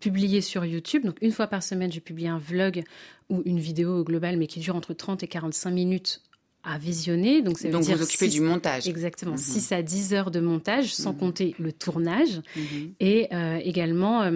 [0.00, 1.04] publier sur YouTube.
[1.04, 2.84] Donc une fois par semaine, je publie un vlog
[3.28, 6.22] ou une vidéo globale, mais qui dure entre 30 et 45 minutes
[6.64, 7.42] à visionner.
[7.42, 8.86] Donc, ça veut dire vous occupez du montage.
[8.86, 9.78] Exactement, 6 mhm.
[9.78, 11.18] à 10 heures de montage, sans mhm.
[11.18, 12.40] compter le tournage.
[12.56, 12.94] Mhm.
[13.00, 14.30] Et euh, également...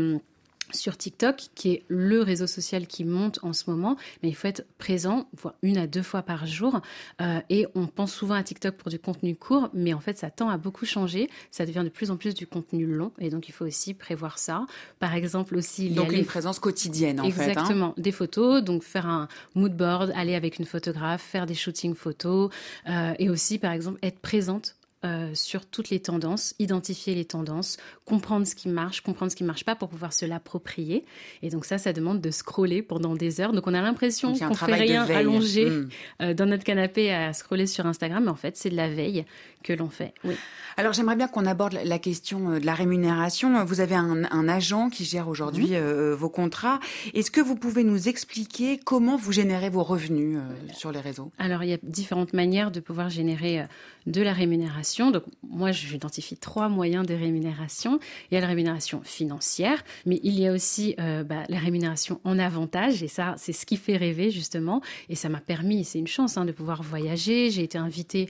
[0.72, 4.48] Sur TikTok, qui est le réseau social qui monte en ce moment, mais il faut
[4.48, 6.80] être présent voire une à deux fois par jour.
[7.20, 10.30] Euh, et on pense souvent à TikTok pour du contenu court, mais en fait, ça
[10.30, 11.30] tend à beaucoup changer.
[11.50, 14.38] Ça devient de plus en plus du contenu long, et donc il faut aussi prévoir
[14.38, 14.66] ça.
[14.98, 17.42] Par exemple aussi, il donc une présence quotidienne en fait.
[17.42, 17.48] Hein.
[17.48, 21.94] Exactement, des photos, donc faire un mood board, aller avec une photographe, faire des shootings
[21.94, 22.50] photos,
[22.88, 27.76] euh, et aussi par exemple être présente euh, sur toutes les tendances, identifier les tendances,
[28.06, 31.04] comprendre ce qui marche, comprendre ce qui ne marche pas pour pouvoir se l'approprier.
[31.42, 33.52] Et donc ça, ça demande de scroller pendant des heures.
[33.52, 35.88] Donc on a l'impression qu'on fait rien allongé hmm.
[36.22, 39.26] euh, dans notre canapé à scroller sur Instagram, mais en fait c'est de la veille
[39.62, 40.14] que l'on fait.
[40.24, 40.34] Oui.
[40.78, 43.64] Alors j'aimerais bien qu'on aborde la question euh, de la rémunération.
[43.64, 46.80] Vous avez un, agent qui gère aujourd'hui euh, vos contrats.
[47.12, 50.38] Est-ce que vous pouvez nous expliquer comment vous générez vos revenus
[50.72, 51.32] sur les réseaux?
[51.38, 53.66] Alors il y a différentes manières de pouvoir générer
[54.06, 54.85] de la rémunération.
[55.12, 57.98] Donc moi j'identifie trois moyens de rémunération.
[58.30, 62.38] Il y a la rémunération financière, mais il y a aussi bah, la rémunération en
[62.38, 63.02] avantage.
[63.02, 64.80] Et ça c'est ce qui fait rêver justement.
[65.08, 67.50] Et ça m'a permis, c'est une chance hein, de pouvoir voyager.
[67.50, 68.28] J'ai été invitée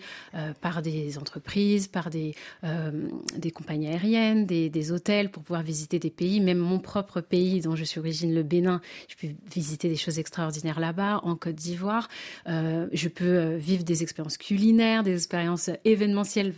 [0.61, 2.91] par des entreprises, par des euh,
[3.37, 7.75] des compagnies aériennes, des, hôtels pour pouvoir visiter des pays, même mon propre pays dont
[7.75, 8.81] je suis origine, le Bénin.
[9.09, 12.09] Je peux visiter des choses extraordinaires là-bas, en Côte d'Ivoire.
[12.49, 16.53] Euh, je peux euh, vivre des expériences culinaires, des expériences événementielles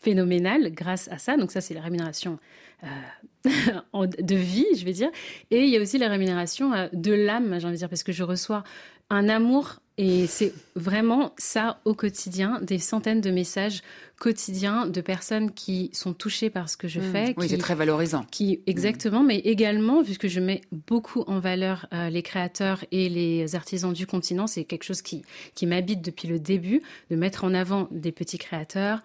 [0.00, 1.36] phénoménales grâce à ça.
[1.36, 2.38] Donc ça, c'est la rémunération
[3.94, 5.10] de vie, je vais dire.
[5.50, 8.12] Et il y a aussi la rémunération de l'âme, j'ai envie de dire, parce que
[8.12, 8.64] je reçois
[9.10, 13.82] un amour et c'est vraiment ça au quotidien, des centaines de messages
[14.20, 17.12] quotidiens de personnes qui sont touchées par ce que je mmh.
[17.12, 17.34] fais.
[17.36, 18.24] Oui, c'est très valorisant.
[18.30, 23.56] Qui, exactement, mais également, puisque je mets beaucoup en valeur euh, les créateurs et les
[23.56, 25.24] artisans du continent, c'est quelque chose qui,
[25.56, 26.80] qui m'habite depuis le début,
[27.10, 29.02] de mettre en avant des petits créateurs,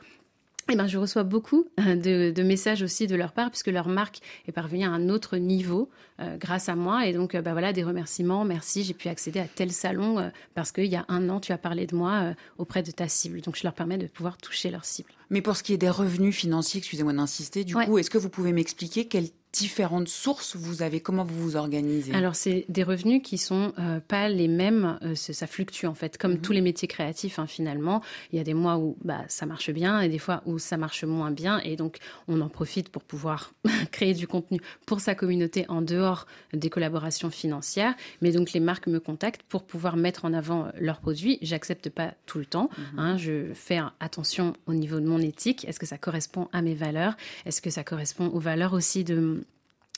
[0.71, 1.95] eh ben, je reçois beaucoup euh,
[2.31, 5.89] de, messages aussi de leur part, puisque leur marque est parvenue à un autre niveau
[6.19, 7.05] euh, grâce à moi.
[7.05, 8.45] Et donc, euh, bah, voilà, des remerciements.
[8.45, 11.57] Merci, j'ai pu accéder à tel salon parce qu'il y a un an, tu as
[11.57, 13.41] parlé de moi auprès de ta cible.
[13.41, 15.09] Donc, je leur permets de pouvoir toucher leur cible.
[15.29, 18.29] Mais pour ce qui est des revenus financiers, excusez-moi d'insister, du coup, est-ce que vous
[18.29, 22.13] pouvez m'expliquer quel différentes sources vous avez Comment vous vous organisez?
[22.13, 24.97] Alors, c'est des revenus qui sont euh, pas les mêmes.
[25.03, 26.41] Euh, ça fluctue en fait, comme mhm.
[26.41, 27.39] tous les métiers créatifs.
[27.39, 30.41] Hein, finalement, il y a des mois où bah, ça marche bien et des fois
[30.45, 31.59] où ça marche moins bien.
[31.59, 33.53] Et donc, on en profite pour pouvoir
[33.91, 37.93] créer du contenu pour sa communauté en dehors des collaborations financières.
[38.21, 41.37] Mais donc, les marques me contactent pour pouvoir mettre en avant leurs produits.
[41.41, 42.69] J'accepte pas tout le temps.
[42.77, 42.99] Mhm.
[42.99, 45.65] Hein, je fais attention au niveau de mon éthique.
[45.65, 47.15] Est-ce que ça correspond à mes valeurs?
[47.45, 49.42] Est-ce que ça correspond aux valeurs aussi de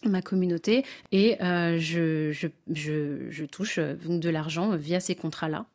[0.10, 5.66] ma communauté et euh, je, je, je, je, touche euh, de l'argent via ces contrats-là.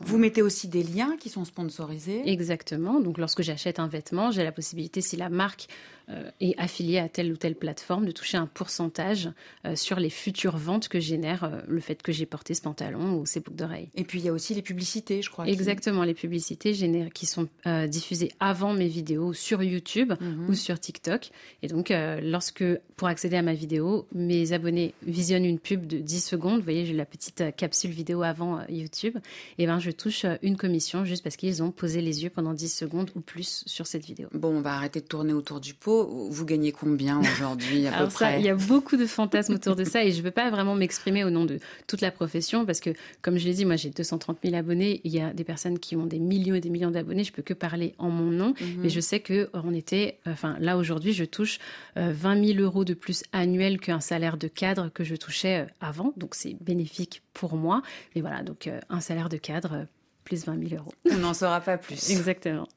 [0.00, 3.00] Vous mettez aussi des liens qui sont sponsorisés Exactement.
[3.00, 5.68] Donc lorsque j'achète un vêtement, j'ai la possibilité, si la marque
[6.10, 9.28] euh, est affiliée à telle ou telle plateforme, de toucher un pourcentage
[9.66, 13.18] euh, sur les futures ventes que génère euh, le fait que j'ai porté ce pantalon
[13.18, 13.90] ou ces boucles d'oreilles.
[13.94, 15.46] Et puis il y a aussi les publicités, je crois.
[15.46, 16.72] Exactement, les publicités
[17.12, 17.46] qui sont
[17.88, 20.48] diffusées avant mes vidéos sur YouTube mhm.
[20.48, 21.28] ou sur TikTok.
[21.62, 21.92] Et donc
[22.22, 22.64] lorsque,
[22.96, 26.86] pour accéder à ma vidéo, mes abonnés visionnent une pub de 10 secondes, vous voyez,
[26.86, 29.18] j'ai la petite capsule vidéo avant YouTube,
[29.58, 32.68] et ben je touche une commission juste parce qu'ils ont posé les yeux pendant 10
[32.68, 34.28] secondes ou plus sur cette vidéo.
[34.32, 38.08] Bon, on va arrêter de tourner autour du pot vous gagnez combien aujourd'hui à peu
[38.08, 40.50] près Il y a beaucoup de fantasmes autour de ça et je ne veux pas
[40.50, 42.90] vraiment m'exprimer au nom de toute la profession parce que,
[43.22, 45.00] comme je l'ai dit, moi j'ai 230 000 abonnés.
[45.04, 47.24] Il y a des personnes qui ont des millions et des millions d'abonnés.
[47.24, 48.78] Je peux que parler en mon nom, mhm.
[48.78, 51.58] mais je sais que on était, enfin là aujourd'hui, je touche
[51.96, 55.66] 20 euh, 000 euros de plus annuel qu'un salaire de cadre que je touchais euh,
[55.80, 56.12] avant.
[56.16, 57.82] Donc c'est bénéfique pour moi.
[58.14, 59.86] Mais voilà, donc euh, un salaire de cadre
[60.24, 60.92] plus 20 000 euros.
[61.10, 62.10] On n'en saura pas plus.
[62.10, 62.68] Exactement.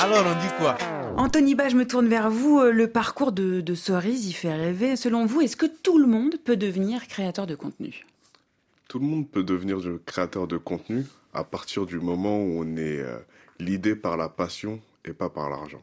[0.00, 0.78] Alors on dit quoi
[1.16, 2.60] Anthony Ba, je me tourne vers vous.
[2.60, 4.94] Euh, le parcours de, de Cerise, il fait rêver.
[4.94, 8.06] Selon vous, est-ce que tout le monde peut devenir créateur de contenu?
[8.88, 13.00] Tout le monde peut devenir créateur de contenu à partir du moment où on est
[13.00, 13.18] euh,
[13.58, 15.82] l'idée par la passion et pas par l'argent.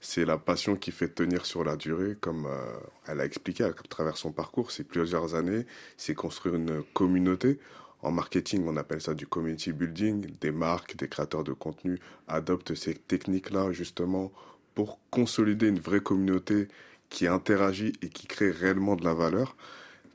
[0.00, 3.72] C'est la passion qui fait tenir sur la durée, comme euh, elle a expliqué à
[3.72, 4.70] travers son parcours.
[4.70, 7.58] C'est plusieurs années, c'est construire une communauté.
[8.02, 10.26] En marketing, on appelle ça du community building.
[10.40, 14.32] Des marques, des créateurs de contenu adoptent ces techniques-là justement
[14.74, 16.68] pour consolider une vraie communauté
[17.10, 19.56] qui interagit et qui crée réellement de la valeur.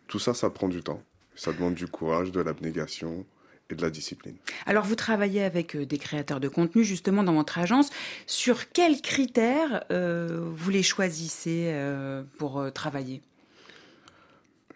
[0.08, 1.02] Tout ça, ça prend du temps.
[1.36, 3.26] Ça demande du courage, de l'abnégation
[3.69, 4.36] et de la discipline.
[4.65, 7.89] Alors, vous travaillez avec euh, des créateurs de contenu justement dans votre agence.
[8.26, 13.21] Sur quels critères euh, vous les choisissez euh, pour travailler?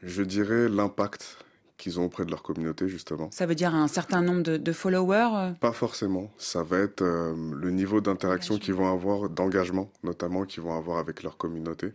[0.04, 1.38] Je dirais l'impact
[1.79, 3.29] qu'ils ont auprès de leur communauté, justement.
[3.31, 5.51] Ça veut dire un certain nombre de, followers euh?
[5.53, 6.31] Pas forcément.
[6.37, 10.99] Ça va être euh, le niveau d'interaction qu'ils vont avoir, d'engagement notamment, qu'ils vont avoir
[10.99, 11.93] avec leur communauté.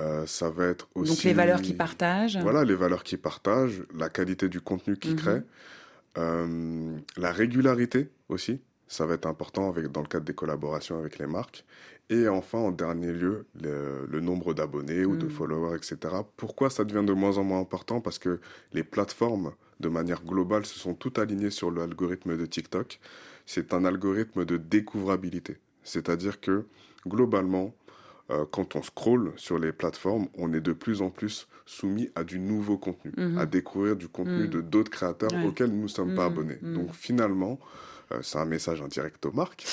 [0.00, 1.12] Euh, ça va être aussi...
[1.12, 5.12] Donc les valeurs qu'ils partagent Voilà, les valeurs qu'ils partagent, la qualité du contenu qu'ils
[5.12, 5.18] mhm.
[5.18, 5.42] créent,
[6.16, 8.60] la régularité aussi.
[8.92, 11.64] Ça va être important avec, dans le cadre des collaborations avec les marques.
[12.10, 15.30] Et enfin, en dernier lieu, le, nombre d'abonnés ou de mm.
[15.30, 15.96] followers, etc.
[16.36, 18.02] Pourquoi ça devient de moins en moins important?
[18.02, 18.38] Parce que
[18.74, 23.00] les plateformes, de manière globale, se sont toutes alignées sur l'algorithme de TikTok.
[23.46, 25.56] C'est un algorithme de découvrabilité.
[25.84, 26.66] C'est-à-dire que,
[27.08, 27.74] globalement,
[28.28, 32.24] euh, quand on scrolle sur les plateformes, on est de plus en plus soumis à
[32.24, 33.38] du nouveau contenu, mm-hmm.
[33.38, 34.50] à découvrir du contenu mm.
[34.50, 36.32] de d'autres créateurs auxquels nous ne sommes pas mm.
[36.32, 36.58] abonnés.
[36.60, 37.58] Donc finalement,
[38.22, 39.64] c'est un message indirect aux marques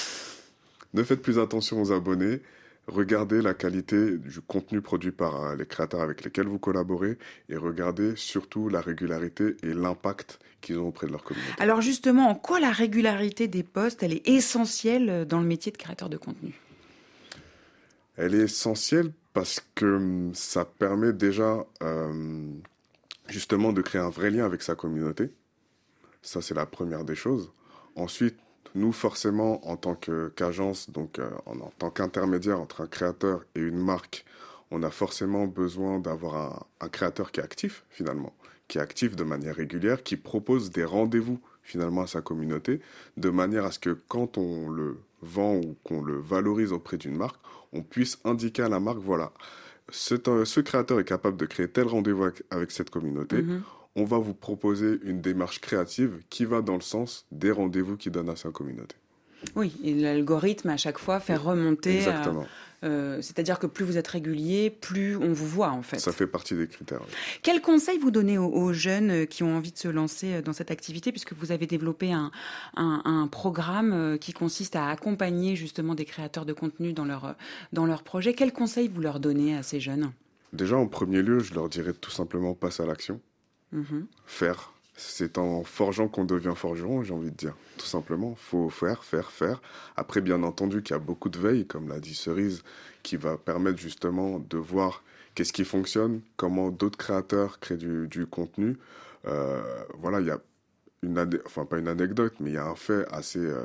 [0.94, 2.42] ne faites plus attention aux abonnés.
[2.88, 7.56] Regardez la qualité du contenu produit par euh, les créateurs avec lesquels vous collaborez et
[7.56, 11.54] regardez surtout la régularité et l'impact qu'ils ont auprès de leur communauté.
[11.60, 15.78] Alors justement, en quoi la régularité des posts, elle est essentielle dans le métier de
[15.78, 16.60] créateur de contenu?
[18.18, 22.52] Elle est essentielle parce que hum, ça permet déjà euh,
[23.28, 25.30] justement de créer un vrai lien avec sa communauté.
[26.24, 27.52] Ça, c'est la première des choses.
[28.00, 28.38] Ensuite,
[28.76, 33.78] nous, forcément, en tant qu'agence, donc euh, en, tant qu'intermédiaire entre un créateur et une
[33.78, 34.24] marque,
[34.72, 38.34] on a forcément besoin d'avoir un, créateur qui est actif, finalement,
[38.70, 42.80] qui est actif de manière régulière, qui propose des rendez-vous, finalement, à sa communauté,
[43.18, 47.18] de manière à ce que quand on le vend ou qu'on le valorise auprès d'une
[47.18, 47.42] marque,
[47.74, 49.34] on puisse indiquer à la marque, voilà,
[49.92, 53.42] ce, créateur est capable de créer tel rendez-vous avec, cette communauté.
[53.42, 53.62] Mm-hmm
[53.96, 58.12] on va vous proposer une démarche créative qui va dans le sens des rendez-vous qu'il
[58.12, 58.96] donne à sa communauté.
[59.56, 61.98] Oui, et l'algorithme à chaque fois fait remonter.
[61.98, 62.46] Exactement.
[62.84, 66.00] Euh, c'est-à-dire que plus vous êtes régulier, plus on vous voit en fait.
[66.00, 67.02] Ça fait partie des critères.
[67.42, 71.12] Quels conseils vous donnez aux, jeunes qui ont envie de se lancer dans cette activité,
[71.12, 72.32] puisque vous avez développé un,
[72.76, 77.36] un, programme euh, qui consiste à accompagner justement des créateurs de contenu dans leur,
[77.74, 78.34] dans leur projet?
[78.34, 80.12] Quels conseils vous leur donnez à ces jeunes?
[80.54, 83.20] Déjà, en premier lieu, je leur dirais tout simplement passe à l'action.
[83.72, 84.08] Mhm.
[84.26, 84.74] Faire.
[84.96, 87.56] C'est en forgeant qu'on devient forgeron, j'ai envie de dire.
[87.78, 88.36] Tout simplement.
[88.36, 89.62] Faut faire, faire, faire.
[89.96, 92.64] Après, bien entendu, qu'il y a beaucoup de veille, comme l'a dit Cerise,
[93.02, 95.04] qui va permettre justement de voir
[95.36, 98.78] qu'est-ce qui fonctionne, comment d'autres créateurs créent du, contenu.
[99.26, 99.62] Euh,
[100.00, 100.40] voilà, il y a
[101.02, 103.64] une, enfin pas une anecdote, mais il y a un fait assez, euh,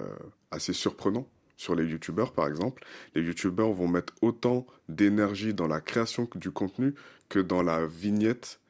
[0.53, 2.85] assez surprenant sur les youtubeurs par exemple.
[3.15, 6.95] Les youtubeurs vont mettre autant d'énergie dans la création du contenu
[7.29, 8.61] que dans la vignette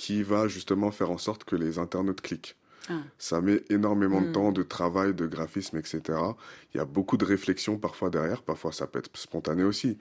[0.00, 2.56] qui va justement faire en sorte que les internautes cliquent.
[2.88, 2.94] Ah.
[3.18, 4.32] Ça met énormément de hmm.
[4.32, 6.00] temps, de travail, de graphisme, etc.
[6.72, 9.98] Il y a beaucoup de réflexion parfois derrière, parfois ça peut être spontané aussi.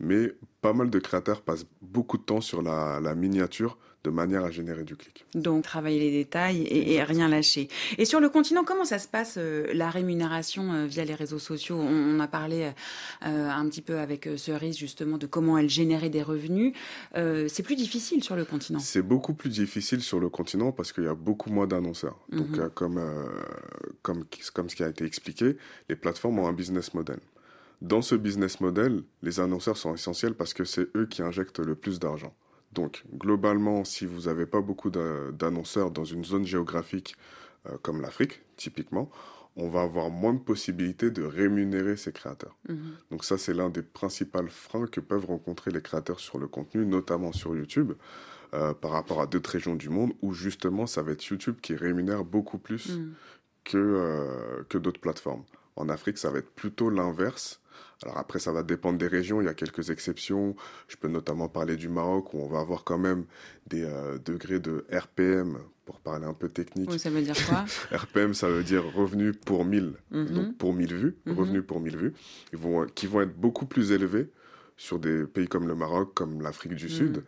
[0.00, 4.50] Mais pas mal de créateurs passent beaucoup de temps sur la miniature de manière à
[4.50, 5.24] générer du clic.
[5.34, 7.68] Donc travailler les détails et, rien lâcher.
[7.98, 11.38] Et sur le continent, comment ça se passe euh, la rémunération euh, via les réseaux
[11.38, 11.78] sociaux?
[11.78, 12.72] On, a parlé
[13.24, 16.74] euh, un petit peu avec Cerise justement de comment elle générait des revenus.
[17.14, 18.78] c'est plus difficile sur le continent.
[18.78, 22.18] C'est beaucoup plus difficile sur le continent parce qu'il y a beaucoup moins d'annonceurs.
[22.30, 22.70] Donc mhm.
[22.70, 23.00] comme,
[24.02, 25.56] comme, comme ce qui a été expliqué,
[25.88, 27.18] les plateformes ont un business model.
[27.80, 31.74] Dans ce business model, les annonceurs sont essentiels parce que c'est eux qui injectent le
[31.74, 32.32] plus d'argent.
[32.72, 37.16] Donc, globalement, si vous n'avez pas beaucoup d'annonceurs dans une zone géographique
[37.66, 39.10] euh, comme l'Afrique, typiquement,
[39.56, 42.56] on va avoir moins de possibilités de rémunérer ces créateurs.
[42.68, 42.96] Mhm.
[43.10, 46.86] Donc ça, c'est l'un des principaux freins que peuvent rencontrer les créateurs sur le contenu,
[46.86, 47.92] notamment sur YouTube,
[48.54, 51.74] euh, par rapport à d'autres régions du monde où justement, ça va être YouTube qui
[51.74, 53.12] rémunère beaucoup plus mhm.
[53.64, 55.44] que, euh, que d'autres plateformes.
[55.76, 57.60] En Afrique, ça va être plutôt l'inverse.
[58.04, 59.40] Alors après, ça va dépendre des régions.
[59.40, 60.56] Il y a quelques exceptions.
[60.88, 63.24] Je peux notamment parler du Maroc où on va avoir quand même
[63.66, 66.90] des euh, degrés de RPM pour parler un peu technique.
[66.90, 67.64] Oui, ça veut dire quoi?
[67.96, 69.94] RPM, ça veut dire revenu pour 1000.
[70.10, 70.26] Mhm.
[70.26, 72.12] Donc pour 1000 vues, revenu pour 1000 vues,
[72.52, 74.30] ils vont, qui vont être beaucoup plus élevés
[74.76, 76.90] sur des pays comme le Maroc, comme l'Afrique du mhm.
[76.90, 77.24] Sud.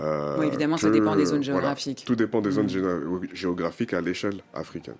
[0.00, 2.04] Euh, oui, évidemment, ça dépend des zones géographiques.
[2.06, 3.34] tout dépend des zones mm.
[3.34, 4.94] géographiques à l'échelle africaine.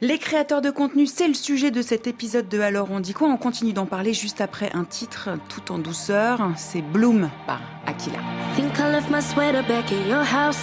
[0.00, 3.28] Les créateurs de contenu, c'est le sujet de cet épisode de Alors on dit quoi?
[3.28, 6.40] On continue d'en parler juste après un titre tout en douceur.
[6.56, 8.18] C'est Bloom par Aquila.
[8.56, 10.60] Think I left my sweater back at your house.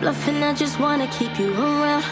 [0.00, 2.02] Bluffing, I just wanna keep you around.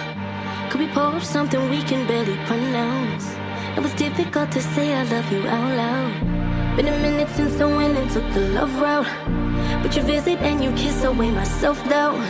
[0.71, 3.35] Could we pour something we can barely pronounce?
[3.77, 6.77] It was difficult to say I love you out loud.
[6.77, 9.50] Been a minute since I went and took the love route.
[9.83, 12.21] But you visit and you kiss away my self-doubt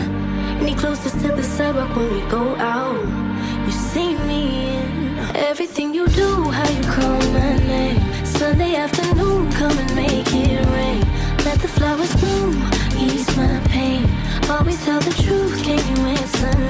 [0.62, 3.06] Any closest to the sidewalk when we go out
[3.66, 8.00] You see me in everything you do How you call my name.
[8.40, 11.00] Sunday afternoon, come and make it rain.
[11.44, 12.54] Let the flowers bloom,
[12.96, 14.08] ease my pain.
[14.48, 16.60] Always tell the truth, can you answer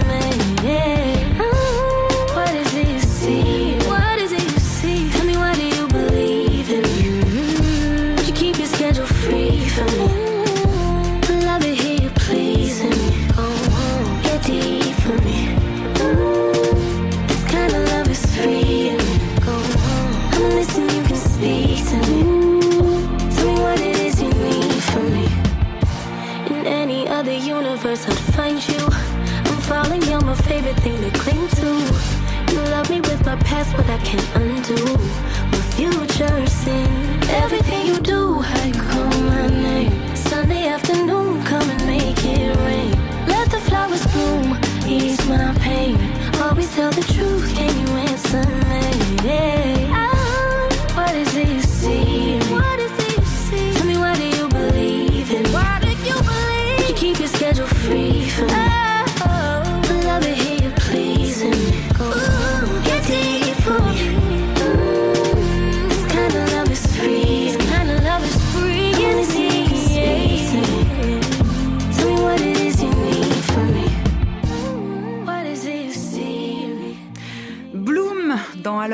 [30.51, 31.69] favorite thing to cling to.
[32.53, 34.83] You love me with my past, but I can't undo
[35.53, 36.91] my future sin.
[37.45, 39.70] Everything you do, I call my name.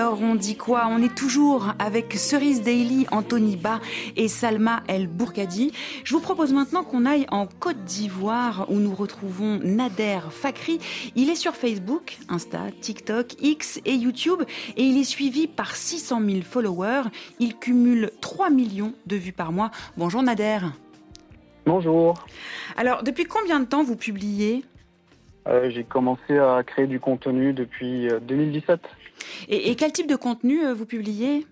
[0.06, 0.86] Alors on dit quoi?
[0.88, 3.80] On est toujours avec Cerise Daily, Anthony Ba
[4.14, 5.72] et Salma El Bourkadi.
[6.04, 10.78] Je vous propose maintenant qu'on aille en Côte d'Ivoire où nous retrouvons Nader Fakri.
[11.16, 14.44] Il est sur Facebook, Insta, TikTok, X et YouTube
[14.76, 17.08] et il est suivi par 600 000 followers.
[17.40, 19.72] Il cumule 3 millions de vues par mois.
[19.96, 20.60] Bonjour Nader.
[21.66, 22.24] Bonjour.
[22.76, 24.62] Alors depuis combien de temps vous publiez?
[25.48, 28.80] Euh, j'ai commencé à créer du contenu depuis euh, 2017.
[29.48, 31.46] Et, quel type de contenu euh, vous publiez?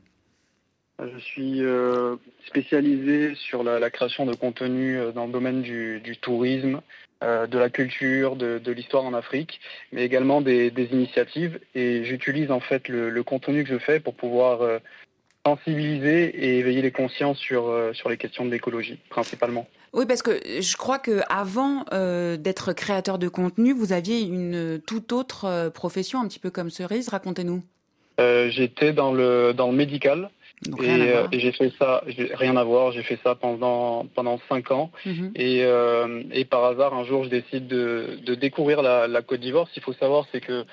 [1.01, 6.81] Je suis euh, spécialisé sur la, création de contenu euh, dans le domaine du, tourisme,
[7.25, 9.61] euh, de la culture, de, l'histoire en Afrique,
[9.93, 11.59] mais également des, initiatives.
[11.75, 14.79] Et j'utilise en fait le, contenu que je fais pour pouvoir euh,
[15.47, 19.67] sensibiliser et éveiller les consciences euh, sur les questions de l'écologie, principalement.
[19.95, 24.81] Oui, parce que je crois que avant euh, d'être créateur de contenu, vous aviez une
[24.85, 27.09] toute autre euh, profession, un petit peu comme Cerise.
[27.09, 27.63] Racontez-nous.
[28.21, 30.31] Euh, J'étais dans le, dans le médical.
[30.67, 34.41] Donc, et à euh, j'ai fait ça, rien à voir, j'ai fait ça pendant pendant
[34.49, 34.91] cinq ans.
[35.05, 35.33] Mhm.
[35.37, 35.65] Et,
[36.33, 39.69] et par hasard, un jour, je décide de, de découvrir la, la Côte d'Ivoire.
[39.69, 40.65] Ce qu'il faut savoir, c'est que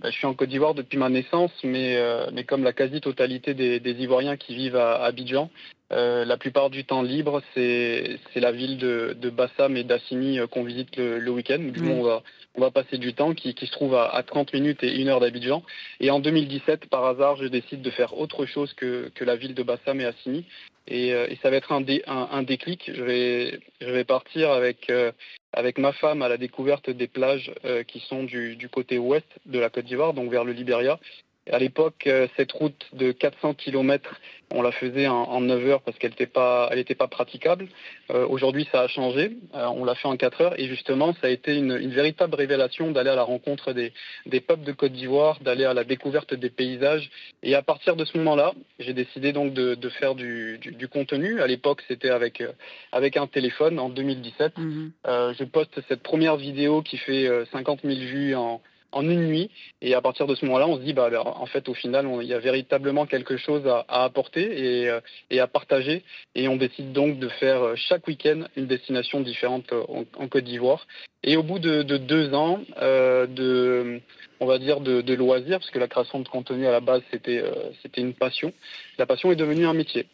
[0.00, 3.54] bah, je suis en Côte d'Ivoire depuis ma naissance, mais, euh, mais comme la quasi-totalité
[3.54, 5.50] des, des Ivoiriens qui vivent à, Abidjan,
[5.90, 10.46] euh, la plupart du temps libre, c'est la ville de, de Bassam et d'Assini euh,
[10.46, 11.58] qu'on visite le, le week-end.
[11.58, 12.22] Du coup, on va,
[12.56, 15.08] on va passer du temps qui, qui se trouve à, à 30 minutes et une
[15.08, 15.62] heure d'Abidjan.
[16.00, 19.54] Et en 2017, par hasard, je décide de faire autre chose que, que la ville
[19.54, 20.44] de Bassam et Assini.
[20.88, 22.90] Et, euh, et ça va être un, dé- un, un déclic.
[22.94, 24.92] Je vais, je vais partir avec,
[25.54, 27.50] avec ma femme à la découverte des plages
[27.86, 30.98] qui sont du, du côté ouest de la Côte d'Ivoire, donc vers le Libéria.
[31.52, 34.14] À l'époque, euh, cette route de 400 km,
[34.52, 37.68] on la faisait en, en 9 heures parce qu'elle n'était pas, elle était pas praticable.
[38.10, 39.36] Euh, Aujourd'hui, ça a changé.
[39.54, 40.60] Euh, on l'a fait en 4 heures.
[40.60, 43.92] Et justement, ça a été une, une véritable révélation d'aller à la rencontre des,
[44.26, 47.10] des peuples de Côte d'Ivoire, d'aller à la découverte des paysages.
[47.42, 50.88] Et à partir de ce moment-là, j'ai décidé donc de, de faire du, du, du
[50.88, 51.40] contenu.
[51.40, 52.52] À l'époque, c'était avec, euh,
[52.92, 54.54] avec un téléphone en 2017.
[55.06, 58.60] Euh, je poste cette première vidéo qui fait euh, 50 000 vues en,
[58.92, 59.50] en une nuit.
[59.82, 62.26] Et à partir de ce moment-là, on se dit, bah, en fait, au final, il
[62.26, 64.42] y a véritablement quelque chose à, apporter
[64.82, 66.02] et, euh, et à partager.
[66.34, 69.84] Et on décide donc de faire euh, chaque week-end une destination différente euh,
[70.16, 70.86] en, Côte d'Ivoire.
[71.22, 74.00] Et au bout de, de deux ans de,
[74.40, 77.42] on va dire, de, loisirs, parce que la création de contenu à la base, c'était
[77.96, 78.52] une passion.
[78.98, 80.06] La passion est devenue un métier.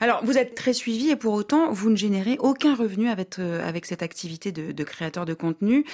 [0.00, 3.80] Alors, vous êtes très suivi et pour autant, vous ne générez aucun revenu avec, euh,
[3.82, 5.84] cette activité de, créateur de contenu.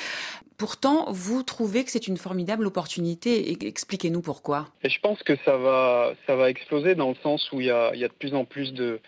[0.59, 3.57] Pourtant, vous trouvez que c'est une formidable opportunité.
[3.67, 4.69] Expliquez-nous pourquoi.
[4.85, 7.93] Je pense que ça va, ça va exploser dans le sens où il y a,
[7.93, 9.01] de plus en plus de,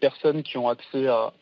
[0.00, 1.32] personnes qui ont accès à,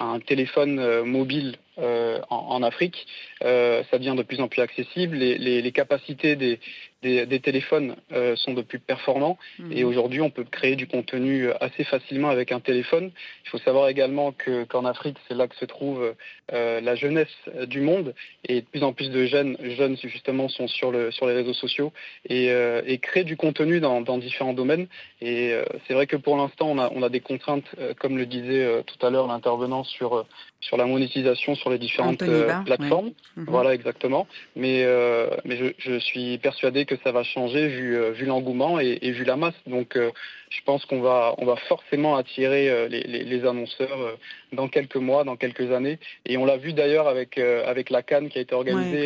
[0.00, 3.06] un téléphone euh, mobile euh, en, Afrique.
[3.40, 5.16] Ça devient de plus en plus accessible.
[5.16, 6.58] Les capacités des,
[7.02, 9.38] des, des téléphones euh, sont de plus performants.
[9.58, 9.72] Mhm.
[9.72, 13.10] Et aujourd'hui, on peut créer du contenu assez facilement avec un téléphone.
[13.44, 16.14] Il faut savoir également que qu'en Afrique, c'est là que se trouve
[16.52, 17.28] euh, la jeunesse
[17.66, 18.14] du monde.
[18.48, 21.54] Et de plus en plus de jeunes, jeunes justement, sont sur, le, sur les réseaux
[21.54, 21.92] sociaux
[22.28, 24.86] et, euh, et créent du contenu dans, dans différents domaines.
[25.20, 28.18] Et euh, c'est vrai que pour l'instant, on a, on a des contraintes, euh, comme
[28.18, 30.26] le disait euh, tout à l'heure l'intervenant, sur, euh,
[30.60, 33.06] sur la monétisation sur les différentes euh, plateformes.
[33.06, 33.12] ouais.
[33.36, 33.44] Mhm.
[33.48, 34.26] Voilà, exactement.
[34.56, 38.80] Mais, euh, mais je, je suis persuadé que ça va changer vu, euh, vu l'engouement
[38.80, 39.54] et, et vu la masse.
[39.66, 40.10] Donc, euh,
[40.50, 44.18] je pense qu'on va, on va forcément attirer euh, les, les, les annonceurs
[44.52, 45.98] dans quelques mois, dans quelques années.
[46.26, 49.04] Et on l'a vu d'ailleurs avec, avec la Cannes qui a été organisée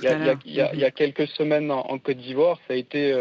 [0.00, 0.38] il y a- à il y a- l'heure.
[0.46, 2.58] il y a- il y a quelques semaines en, en Côte d'Ivoire.
[2.66, 3.12] Ça a été,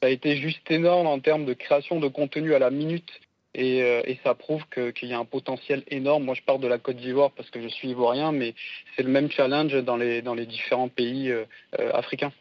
[0.00, 3.10] ça a été juste énorme en termes de création de contenu à la minute.
[3.54, 6.22] Et, euh, et ça prouve qu'il y a un potentiel énorme.
[6.22, 8.54] Moi, je pars de la Côte d'Ivoire parce que je suis ivoirien, mais
[8.94, 11.44] c'est le même challenge dans les, dans les différents pays euh,
[11.80, 12.32] euh, africains.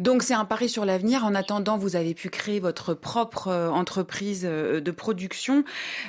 [0.00, 1.24] Donc c'est un pari sur l'avenir.
[1.24, 5.64] En attendant, vous avez pu créer votre propre entreprise de production.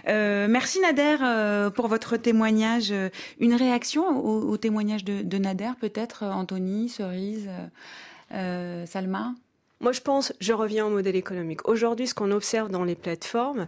[0.08, 2.94] Euh, merci Nader euh, pour votre témoignage.
[3.40, 7.50] Une réaction au, au témoignage de, de Nader, peut-être, Anthony, Cerise,
[8.34, 9.34] euh, Salma?
[9.80, 11.68] Moi, je pense, je reviens au modèle économique.
[11.68, 13.68] Aujourd'hui, ce qu'on observe dans les plateformes,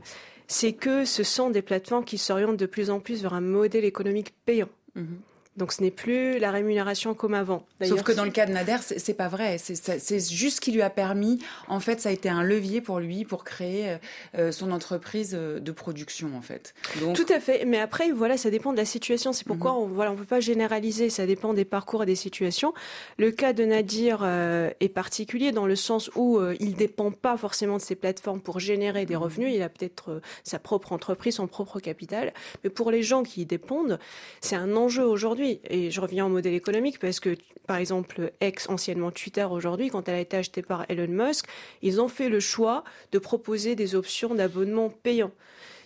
[0.49, 3.85] c'est que ce sont des plateformes qui s'orientent de plus en plus vers un modèle
[3.85, 4.69] économique payant.
[4.95, 5.19] Mhm.
[5.59, 7.65] Donc ce n'est plus la rémunération comme avant.
[7.83, 9.57] Sauf que dans le cas de Nader, c'est pas vrai.
[9.57, 11.39] C'est juste ce qui lui a permis.
[11.67, 13.97] En fait, ça a été un levier pour lui pour créer
[14.37, 16.73] euh, son entreprise euh, de production, en fait.
[17.13, 17.65] Tout à fait.
[17.65, 19.33] Mais après, voilà, ça dépend de la situation.
[19.33, 19.77] C'est pourquoi mhm.
[19.79, 21.09] on voilà, on peut pas généraliser.
[21.09, 22.73] Ça dépend des parcours et des situations.
[23.17, 27.75] Le cas de Nadir euh, est particulier dans le sens où il dépend pas forcément
[27.75, 29.23] de ses plateformes pour générer des mhm.
[29.23, 29.53] revenus.
[29.53, 32.33] Il a peut-être sa propre entreprise, son propre capital.
[32.63, 33.99] Mais pour les gens qui y dépendent,
[34.39, 37.35] c'est un enjeu aujourd'hui et je reviens au modèle économique parce que,
[37.67, 41.45] par exemple, ex anciennement Twitter aujourd'hui, quand elle a été achetée par Elon Musk,
[41.81, 45.31] ils ont fait le choix de proposer des options d'abonnement payant.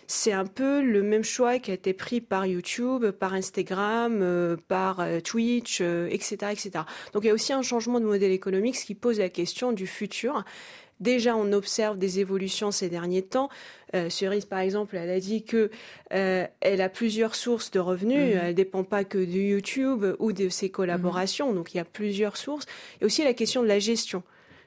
[0.06, 4.56] C'est un peu le même choix qui a été pris par YouTube, par Instagram, euh,
[4.68, 6.70] par euh, Twitch, etc., euh, etc.
[7.12, 9.72] Donc il y a aussi un changement de modèle économique, ce qui pose la question
[9.72, 10.44] du futur.
[11.00, 13.48] Déjà, on observe des évolutions ces derniers temps.
[13.94, 15.70] Euh, Cerise, par exemple, elle a dit que
[16.12, 18.18] euh, elle a plusieurs sources de revenus.
[18.18, 18.40] Elle mhm.
[18.44, 21.50] Elle dépend pas que de YouTube ou de ses collaborations.
[21.50, 21.56] Mhm.
[21.56, 22.66] Donc, il y a plusieurs sources.
[23.00, 24.22] Et aussi la question de la gestion.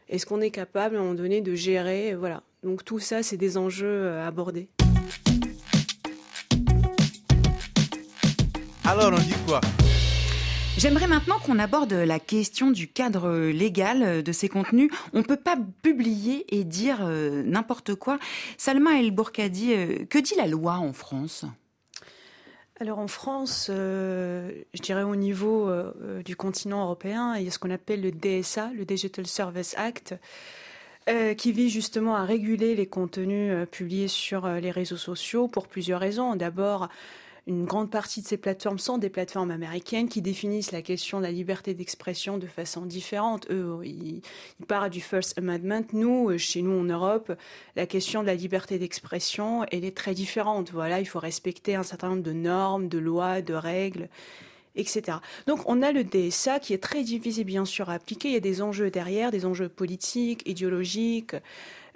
[0.09, 2.43] Est-ce qu'on est capable, à un moment donné, de gérer Voilà.
[2.63, 4.67] Donc, tout ça, c'est des enjeux euh, abordés.
[8.85, 9.59] Alors, on dit quoi?
[10.77, 14.91] J'aimerais maintenant qu'on aborde la question du cadre légal de ces contenus.
[15.11, 18.19] On ne peut pas publier et dire euh, n'importe quoi.
[18.59, 21.45] Salma El Bourkadi, euh, que dit la loi en France?
[22.79, 25.67] Alors en France, euh, je dirais au niveau
[26.23, 30.13] du continent européen, il y a ce qu'on appelle le DSA, le Digital Service Act,
[31.37, 36.35] qui vise justement à réguler les contenus publiés sur les réseaux sociaux pour plusieurs raisons.
[36.35, 36.89] D'abord,
[37.47, 41.23] une grande partie de ces plateformes sont des plateformes américaines qui définissent la question de
[41.23, 43.47] la liberté d'expression de façon différente.
[43.49, 44.21] Eux, ils,
[44.67, 45.85] parlent du First Amendment.
[45.93, 47.31] Nous, euh, chez nous en Europe,
[47.77, 50.71] la question de la liberté d'expression, elle est très différente.
[50.73, 54.09] Voilà, il faut respecter un certain nombre de normes, de lois, de règles
[54.79, 55.17] etc.
[55.47, 58.27] Donc on a le DSA qui est très difficile bien sûr à appliquer.
[58.27, 61.35] Il y a des enjeux derrière, des enjeux politiques, idéologiques,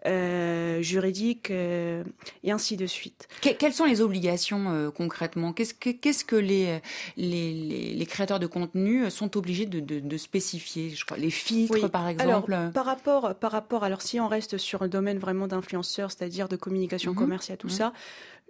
[0.05, 2.03] euh, juridiques euh,
[2.43, 3.27] et ainsi de suite.
[3.41, 5.53] quelles sont les obligations euh, concrètement?
[5.53, 6.79] Qu'est-ce que, qu'est-ce que les,
[7.17, 10.89] les, les, créateurs de contenu sont obligés de, de, de spécifier?
[10.89, 12.53] Je crois les filtres par exemple.
[12.53, 16.47] Alors, par rapport par rapport alors si on reste sur le domaine vraiment d'influenceurs, c'est-à-dire
[16.47, 17.17] de communication mhm.
[17.17, 17.93] commerciale, tout ça.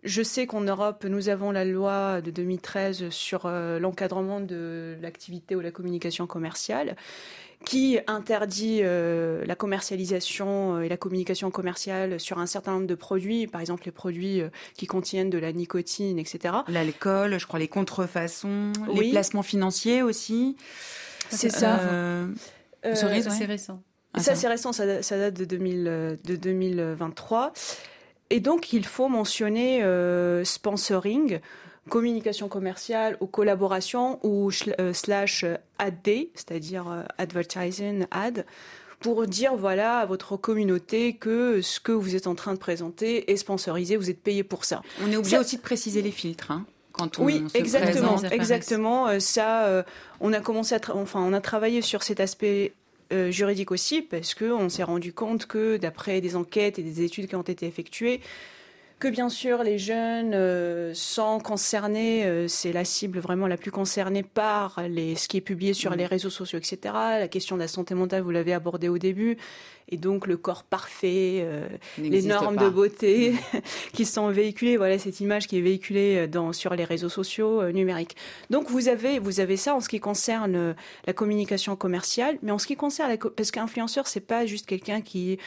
[0.04, 5.60] Je sais qu'en Europe, nous avons la loi de 2013 sur l'encadrement de l'activité ou
[5.60, 6.96] la communication commerciale
[7.66, 12.96] qui interdit euh, la commercialisation euh, et la communication commerciale sur un certain nombre de
[12.96, 16.56] produits, par exemple les produits euh, qui contiennent de la nicotine, etc.
[16.68, 20.58] L'alcool, je crois les contrefaçons, les placements financiers aussi.
[21.30, 21.80] C'est ça.
[22.84, 23.06] c'est
[23.46, 23.82] récent.
[24.18, 27.54] ça, c'est récent, ça, date de, 2000, de 2023.
[28.32, 29.84] Et donc, il faut mentionner
[30.44, 31.40] sponsoring
[31.90, 35.46] communication commerciale ou collaboration ou euh, slash
[35.80, 38.46] ad, c'est-à-dire euh, advertising ad,
[39.00, 43.32] pour dire voilà à votre communauté que ce que vous êtes en train de présenter
[43.32, 44.82] est sponsorisé, vous êtes payé pour ça.
[45.04, 46.52] On est obligé aussi de préciser les filtres.
[46.52, 48.32] Hein, quand on oui, se exactement, présente.
[48.32, 49.08] exactement.
[49.08, 49.86] Euh, ça,
[50.20, 52.74] on a commencé à, enfin, on a travaillé sur cet aspect
[53.30, 57.28] juridique aussi parce que on s'est rendu compte que d'après des enquêtes et des études
[57.28, 58.22] qui ont été effectuées,
[59.02, 63.72] que bien sûr les jeunes euh, sont concernés, euh, c'est la cible vraiment la plus
[63.72, 66.78] concernée par les, ce qui est publié sur les réseaux sociaux, etc.
[66.94, 69.38] La question de la santé mentale, vous l'avez abordé au début,
[69.90, 73.34] et donc le corps parfait, euh, les normes de beauté
[73.94, 78.16] qui sont véhiculées, voilà cette image qui est véhiculée dans, sur les réseaux sociaux numériques.
[78.52, 80.76] Donc vous avez, vous avez ça en ce qui concerne
[81.08, 85.40] la communication commerciale, mais en ce qui concerne, parce qu'influenceur, c'est pas juste quelqu'un qui,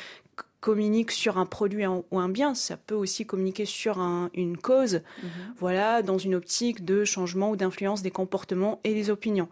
[0.64, 3.98] communique sur un produit ou un bien, ça peut aussi communiquer sur
[4.32, 5.30] une cause, mhm.
[5.58, 9.50] voilà, dans une optique de changement ou d'influence des comportements et des opinions.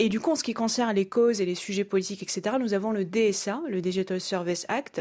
[0.00, 2.74] Et du coup, en ce qui concerne les causes et les sujets politiques, etc., nous
[2.74, 5.00] avons le DSA, le Digital Service Act.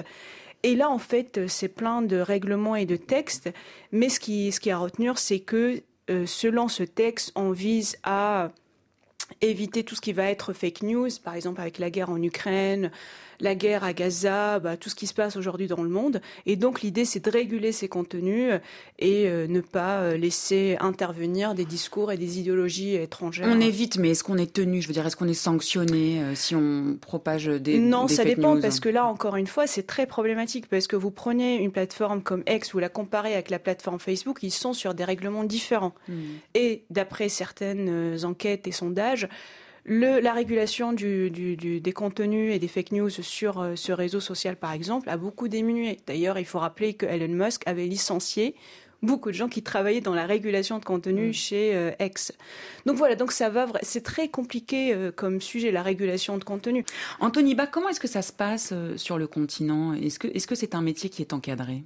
[0.62, 3.50] Et là, en fait, c'est plein de règlements et de textes.
[3.92, 5.82] Mais ce qui, ce qui est à retenir, c'est que
[6.12, 8.52] euh, selon ce texte, on vise à
[9.42, 12.92] éviter tout ce qui va être fake news, par exemple avec la guerre en Ukraine,
[13.40, 16.22] la guerre à Gaza, bah, tout ce qui se passe aujourd'hui dans le monde.
[16.46, 18.54] Et donc l'idée, c'est de réguler ces contenus
[19.00, 23.48] et euh, ne pas euh, laisser intervenir des discours et des idéologies étrangères.
[23.50, 24.82] On évite, mais est-ce qu'on est tenu?
[24.82, 28.60] Je veux dire, est-ce qu'on est sanctionné euh, si on propage des Non, ça dépend
[28.60, 32.22] parce que là, encore une fois, c'est très problématique parce que vous prenez une plateforme
[32.22, 35.94] comme X, vous la comparez avec la plateforme Facebook, ils sont sur des règlements différents.
[36.08, 36.14] Hmm.
[36.56, 39.28] Et d'après certaines enquêtes et sondages,
[39.90, 44.58] Le, la régulation du, des contenus et des fake news sur euh, ce réseau social,
[44.58, 45.98] par exemple, a beaucoup diminué.
[46.06, 48.54] D'ailleurs, il faut rappeler que Elon Musk avait licencié
[49.02, 51.34] beaucoup de gens qui travaillaient dans la régulation de contenu mm.
[51.34, 52.34] chez euh, X.
[52.86, 56.84] Donc voilà, donc ça va, c'est très compliqué euh, comme sujet la régulation de contenu.
[57.22, 59.94] Anthony Bach, comment est-ce que ça se passe sur le continent?
[59.94, 61.84] Est-ce que est-ce que c'est un métier qui est encadré?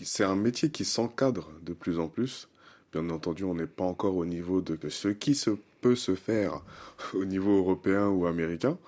[0.00, 2.48] C'est un métier qui s'encadre de plus en plus.
[2.92, 5.50] Bien entendu, on n'est pas encore au niveau de ce qui se
[5.82, 6.62] peut se faire
[7.14, 8.78] au niveau européen ou américain.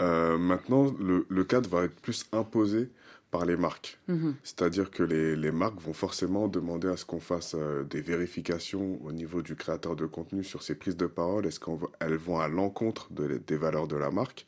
[0.00, 2.90] Euh, maintenant, le, cadre va être plus imposé
[3.30, 3.98] par les marques.
[4.08, 4.34] Mhm.
[4.42, 9.12] C'est-à-dire que les, marques vont forcément demander à ce qu'on fasse euh, des vérifications au
[9.12, 11.46] niveau du créateur de contenu sur ses prises de parole.
[11.46, 14.44] Est-ce qu'elles vont à l'encontre des valeurs de la marque?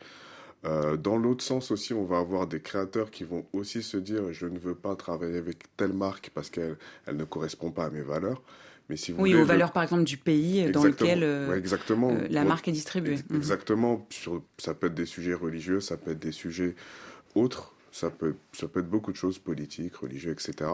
[0.67, 4.33] Euh, dans l'autre sens aussi, on va avoir des créateurs qui vont aussi se dire
[4.33, 6.77] je ne veux pas travailler avec telle marque parce qu'elle
[7.07, 8.43] elle ne correspond pas à mes valeurs.
[8.89, 12.11] Mais si vous oui, aux valeurs par exemple du pays dans lequel euh, exactement.
[12.11, 13.19] Euh, la marque est distribuée.
[13.31, 13.37] Mhm.
[13.37, 14.07] Exactement.
[14.11, 16.75] Sur, ça peut être des sujets religieux, ça peut être des sujets
[17.35, 20.71] autres, ça peut, ça peut être beaucoup de choses politiques, religieux, etc.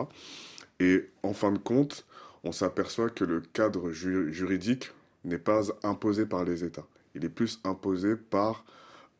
[0.81, 2.05] Et en fin de compte,
[2.43, 4.91] on s'aperçoit que le cadre juridique
[5.25, 6.87] n'est pas imposé par les États.
[7.15, 8.65] Il est plus imposé par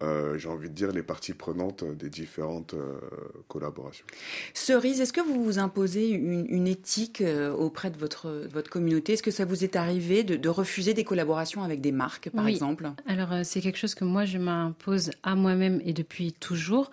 [0.03, 2.99] euh, j'ai envie de dire, les parties prenantes des différentes euh,
[3.49, 4.07] collaborations.
[4.55, 9.13] Cerise, est-ce que vous vous imposez une, éthique euh, auprès de votre, votre communauté?
[9.13, 12.91] Est-ce que ça vous est arrivé de, refuser des collaborations avec des marques, par exemple?
[13.07, 16.91] Alors, c'est quelque chose que moi, je m'impose à moi-même et depuis toujours.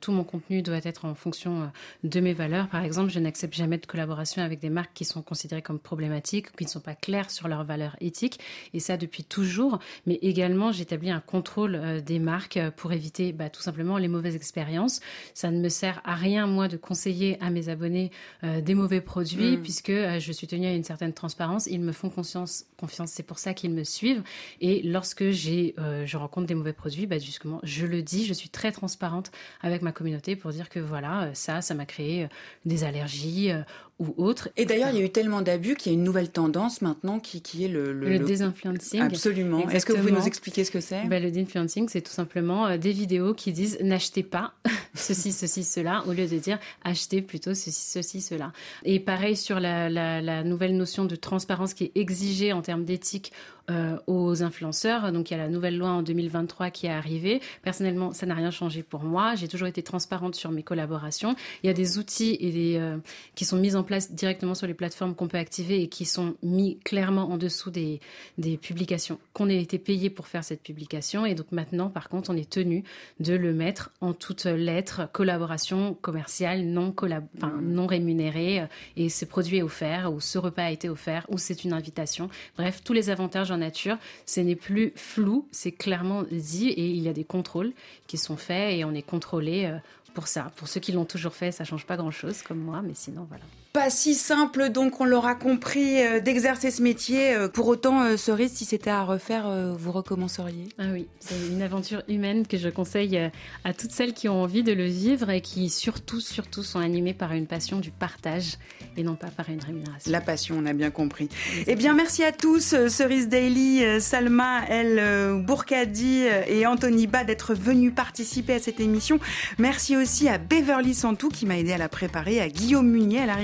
[0.00, 1.70] tout mon contenu doit être en fonction
[2.02, 2.68] de mes valeurs.
[2.68, 6.48] Par exemple, je n'accepte jamais de collaboration avec des marques qui sont considérées comme problématiques
[6.50, 8.40] ou qui ne sont pas claires sur leurs valeurs éthiques.
[8.74, 9.78] Et ça, depuis toujours.
[10.06, 14.34] Mais également, j'établis un contrôle des marques euh, pour éviter bah, tout simplement les mauvaises
[14.34, 15.00] expériences.
[15.34, 18.10] Ça ne me sert à rien, moi, de conseiller à mes abonnés
[18.42, 19.62] euh, des mauvais produits, mm.
[19.62, 21.66] puisque euh, je suis tenue à une certaine transparence.
[21.66, 24.24] Ils me font confiance, confiance c'est pour ça qu'ils me suivent.
[24.60, 28.48] Et lorsque j'ai, je rencontre des mauvais produits, bah, justement, je le dis, je suis
[28.48, 32.28] très transparente avec ma communauté pour dire que voilà, ça, ça m'a créé
[32.64, 33.50] des allergies
[33.98, 34.48] ou autres.
[34.56, 37.20] Et d'ailleurs, il y a eu tellement d'abus qu'il y a une nouvelle tendance maintenant
[37.20, 37.92] qui, qui est le...
[37.92, 39.00] Le, le, désinfluencing.
[39.00, 39.68] Absolument.
[39.68, 41.04] Est-ce que vous pouvez nous expliquer ce que c'est?
[41.04, 44.54] Ben, Le désinfluencing, c'est tout simplement euh, des vidéos qui disent n'achetez pas
[44.94, 48.52] ceci, ceci, cela, au lieu de dire achetez plutôt ceci, ceci, cela.
[48.84, 52.84] Et pareil sur la, la, la nouvelle notion de transparence qui est exigée en termes
[52.84, 53.32] d'éthique
[53.70, 55.10] euh, aux influenceurs.
[55.10, 57.40] Donc il y a la nouvelle loi en 2023 qui est arrivée.
[57.62, 59.36] Personnellement, ça n'a rien changé pour moi.
[59.36, 61.34] J'ai toujours été transparente sur mes collaborations.
[61.62, 62.98] Il y a des outils et des, euh,
[63.34, 66.34] qui sont mis en place directement sur les plateformes qu'on peut activer et qui sont
[66.42, 68.00] mis clairement en dessous des,
[68.36, 71.24] des publications qu'on a été payé pour faire cette publication.
[71.24, 72.84] Et donc maintenant, par contre, on est tenu
[73.20, 77.24] de le mettre en toutes lettres, collaboration commerciale non, collab
[77.62, 81.64] non rémunérée et ce produit est offert ou ce repas a été offert ou c'est
[81.64, 82.28] une invitation.
[82.58, 87.08] Bref, tous les avantages nature, ce n'est plus flou, c'est clairement dit et il y
[87.08, 87.72] a des contrôles
[88.06, 89.78] qui sont faits et on est contrôlé euh,
[90.14, 90.52] pour ça.
[90.56, 93.44] Pour ceux qui l'ont toujours fait, ça change pas grand-chose comme moi, mais sinon voilà
[93.74, 97.34] pas si simple, donc on l'aura compris, euh, d'exercer ce métier.
[97.34, 100.68] Euh, pour autant, euh, Cerise, si c'était à refaire, vous recommenceriez?
[100.78, 103.18] Ah oui, c'est une aventure humaine que je conseille
[103.64, 107.14] à toutes celles qui ont envie de le vivre et qui surtout, surtout sont animées
[107.14, 108.58] par une passion du partage
[108.96, 110.12] et non pas par une rémunération.
[110.12, 111.28] La passion, on a bien compris.
[111.66, 117.92] Eh bien, merci à tous, Cerise Daily, Salma El Bourkadi et Anthony Ba d'être venus
[117.92, 119.18] participer à cette émission.
[119.58, 123.26] Merci aussi à Beverly Santou qui m'a aidé à la préparer, à Guillaume Munier à
[123.26, 123.34] la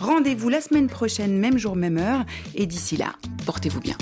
[0.00, 2.24] Rendez-vous la semaine prochaine, même jour, même heure.
[2.54, 3.14] Et d'ici là,
[3.46, 3.96] portez-vous bien.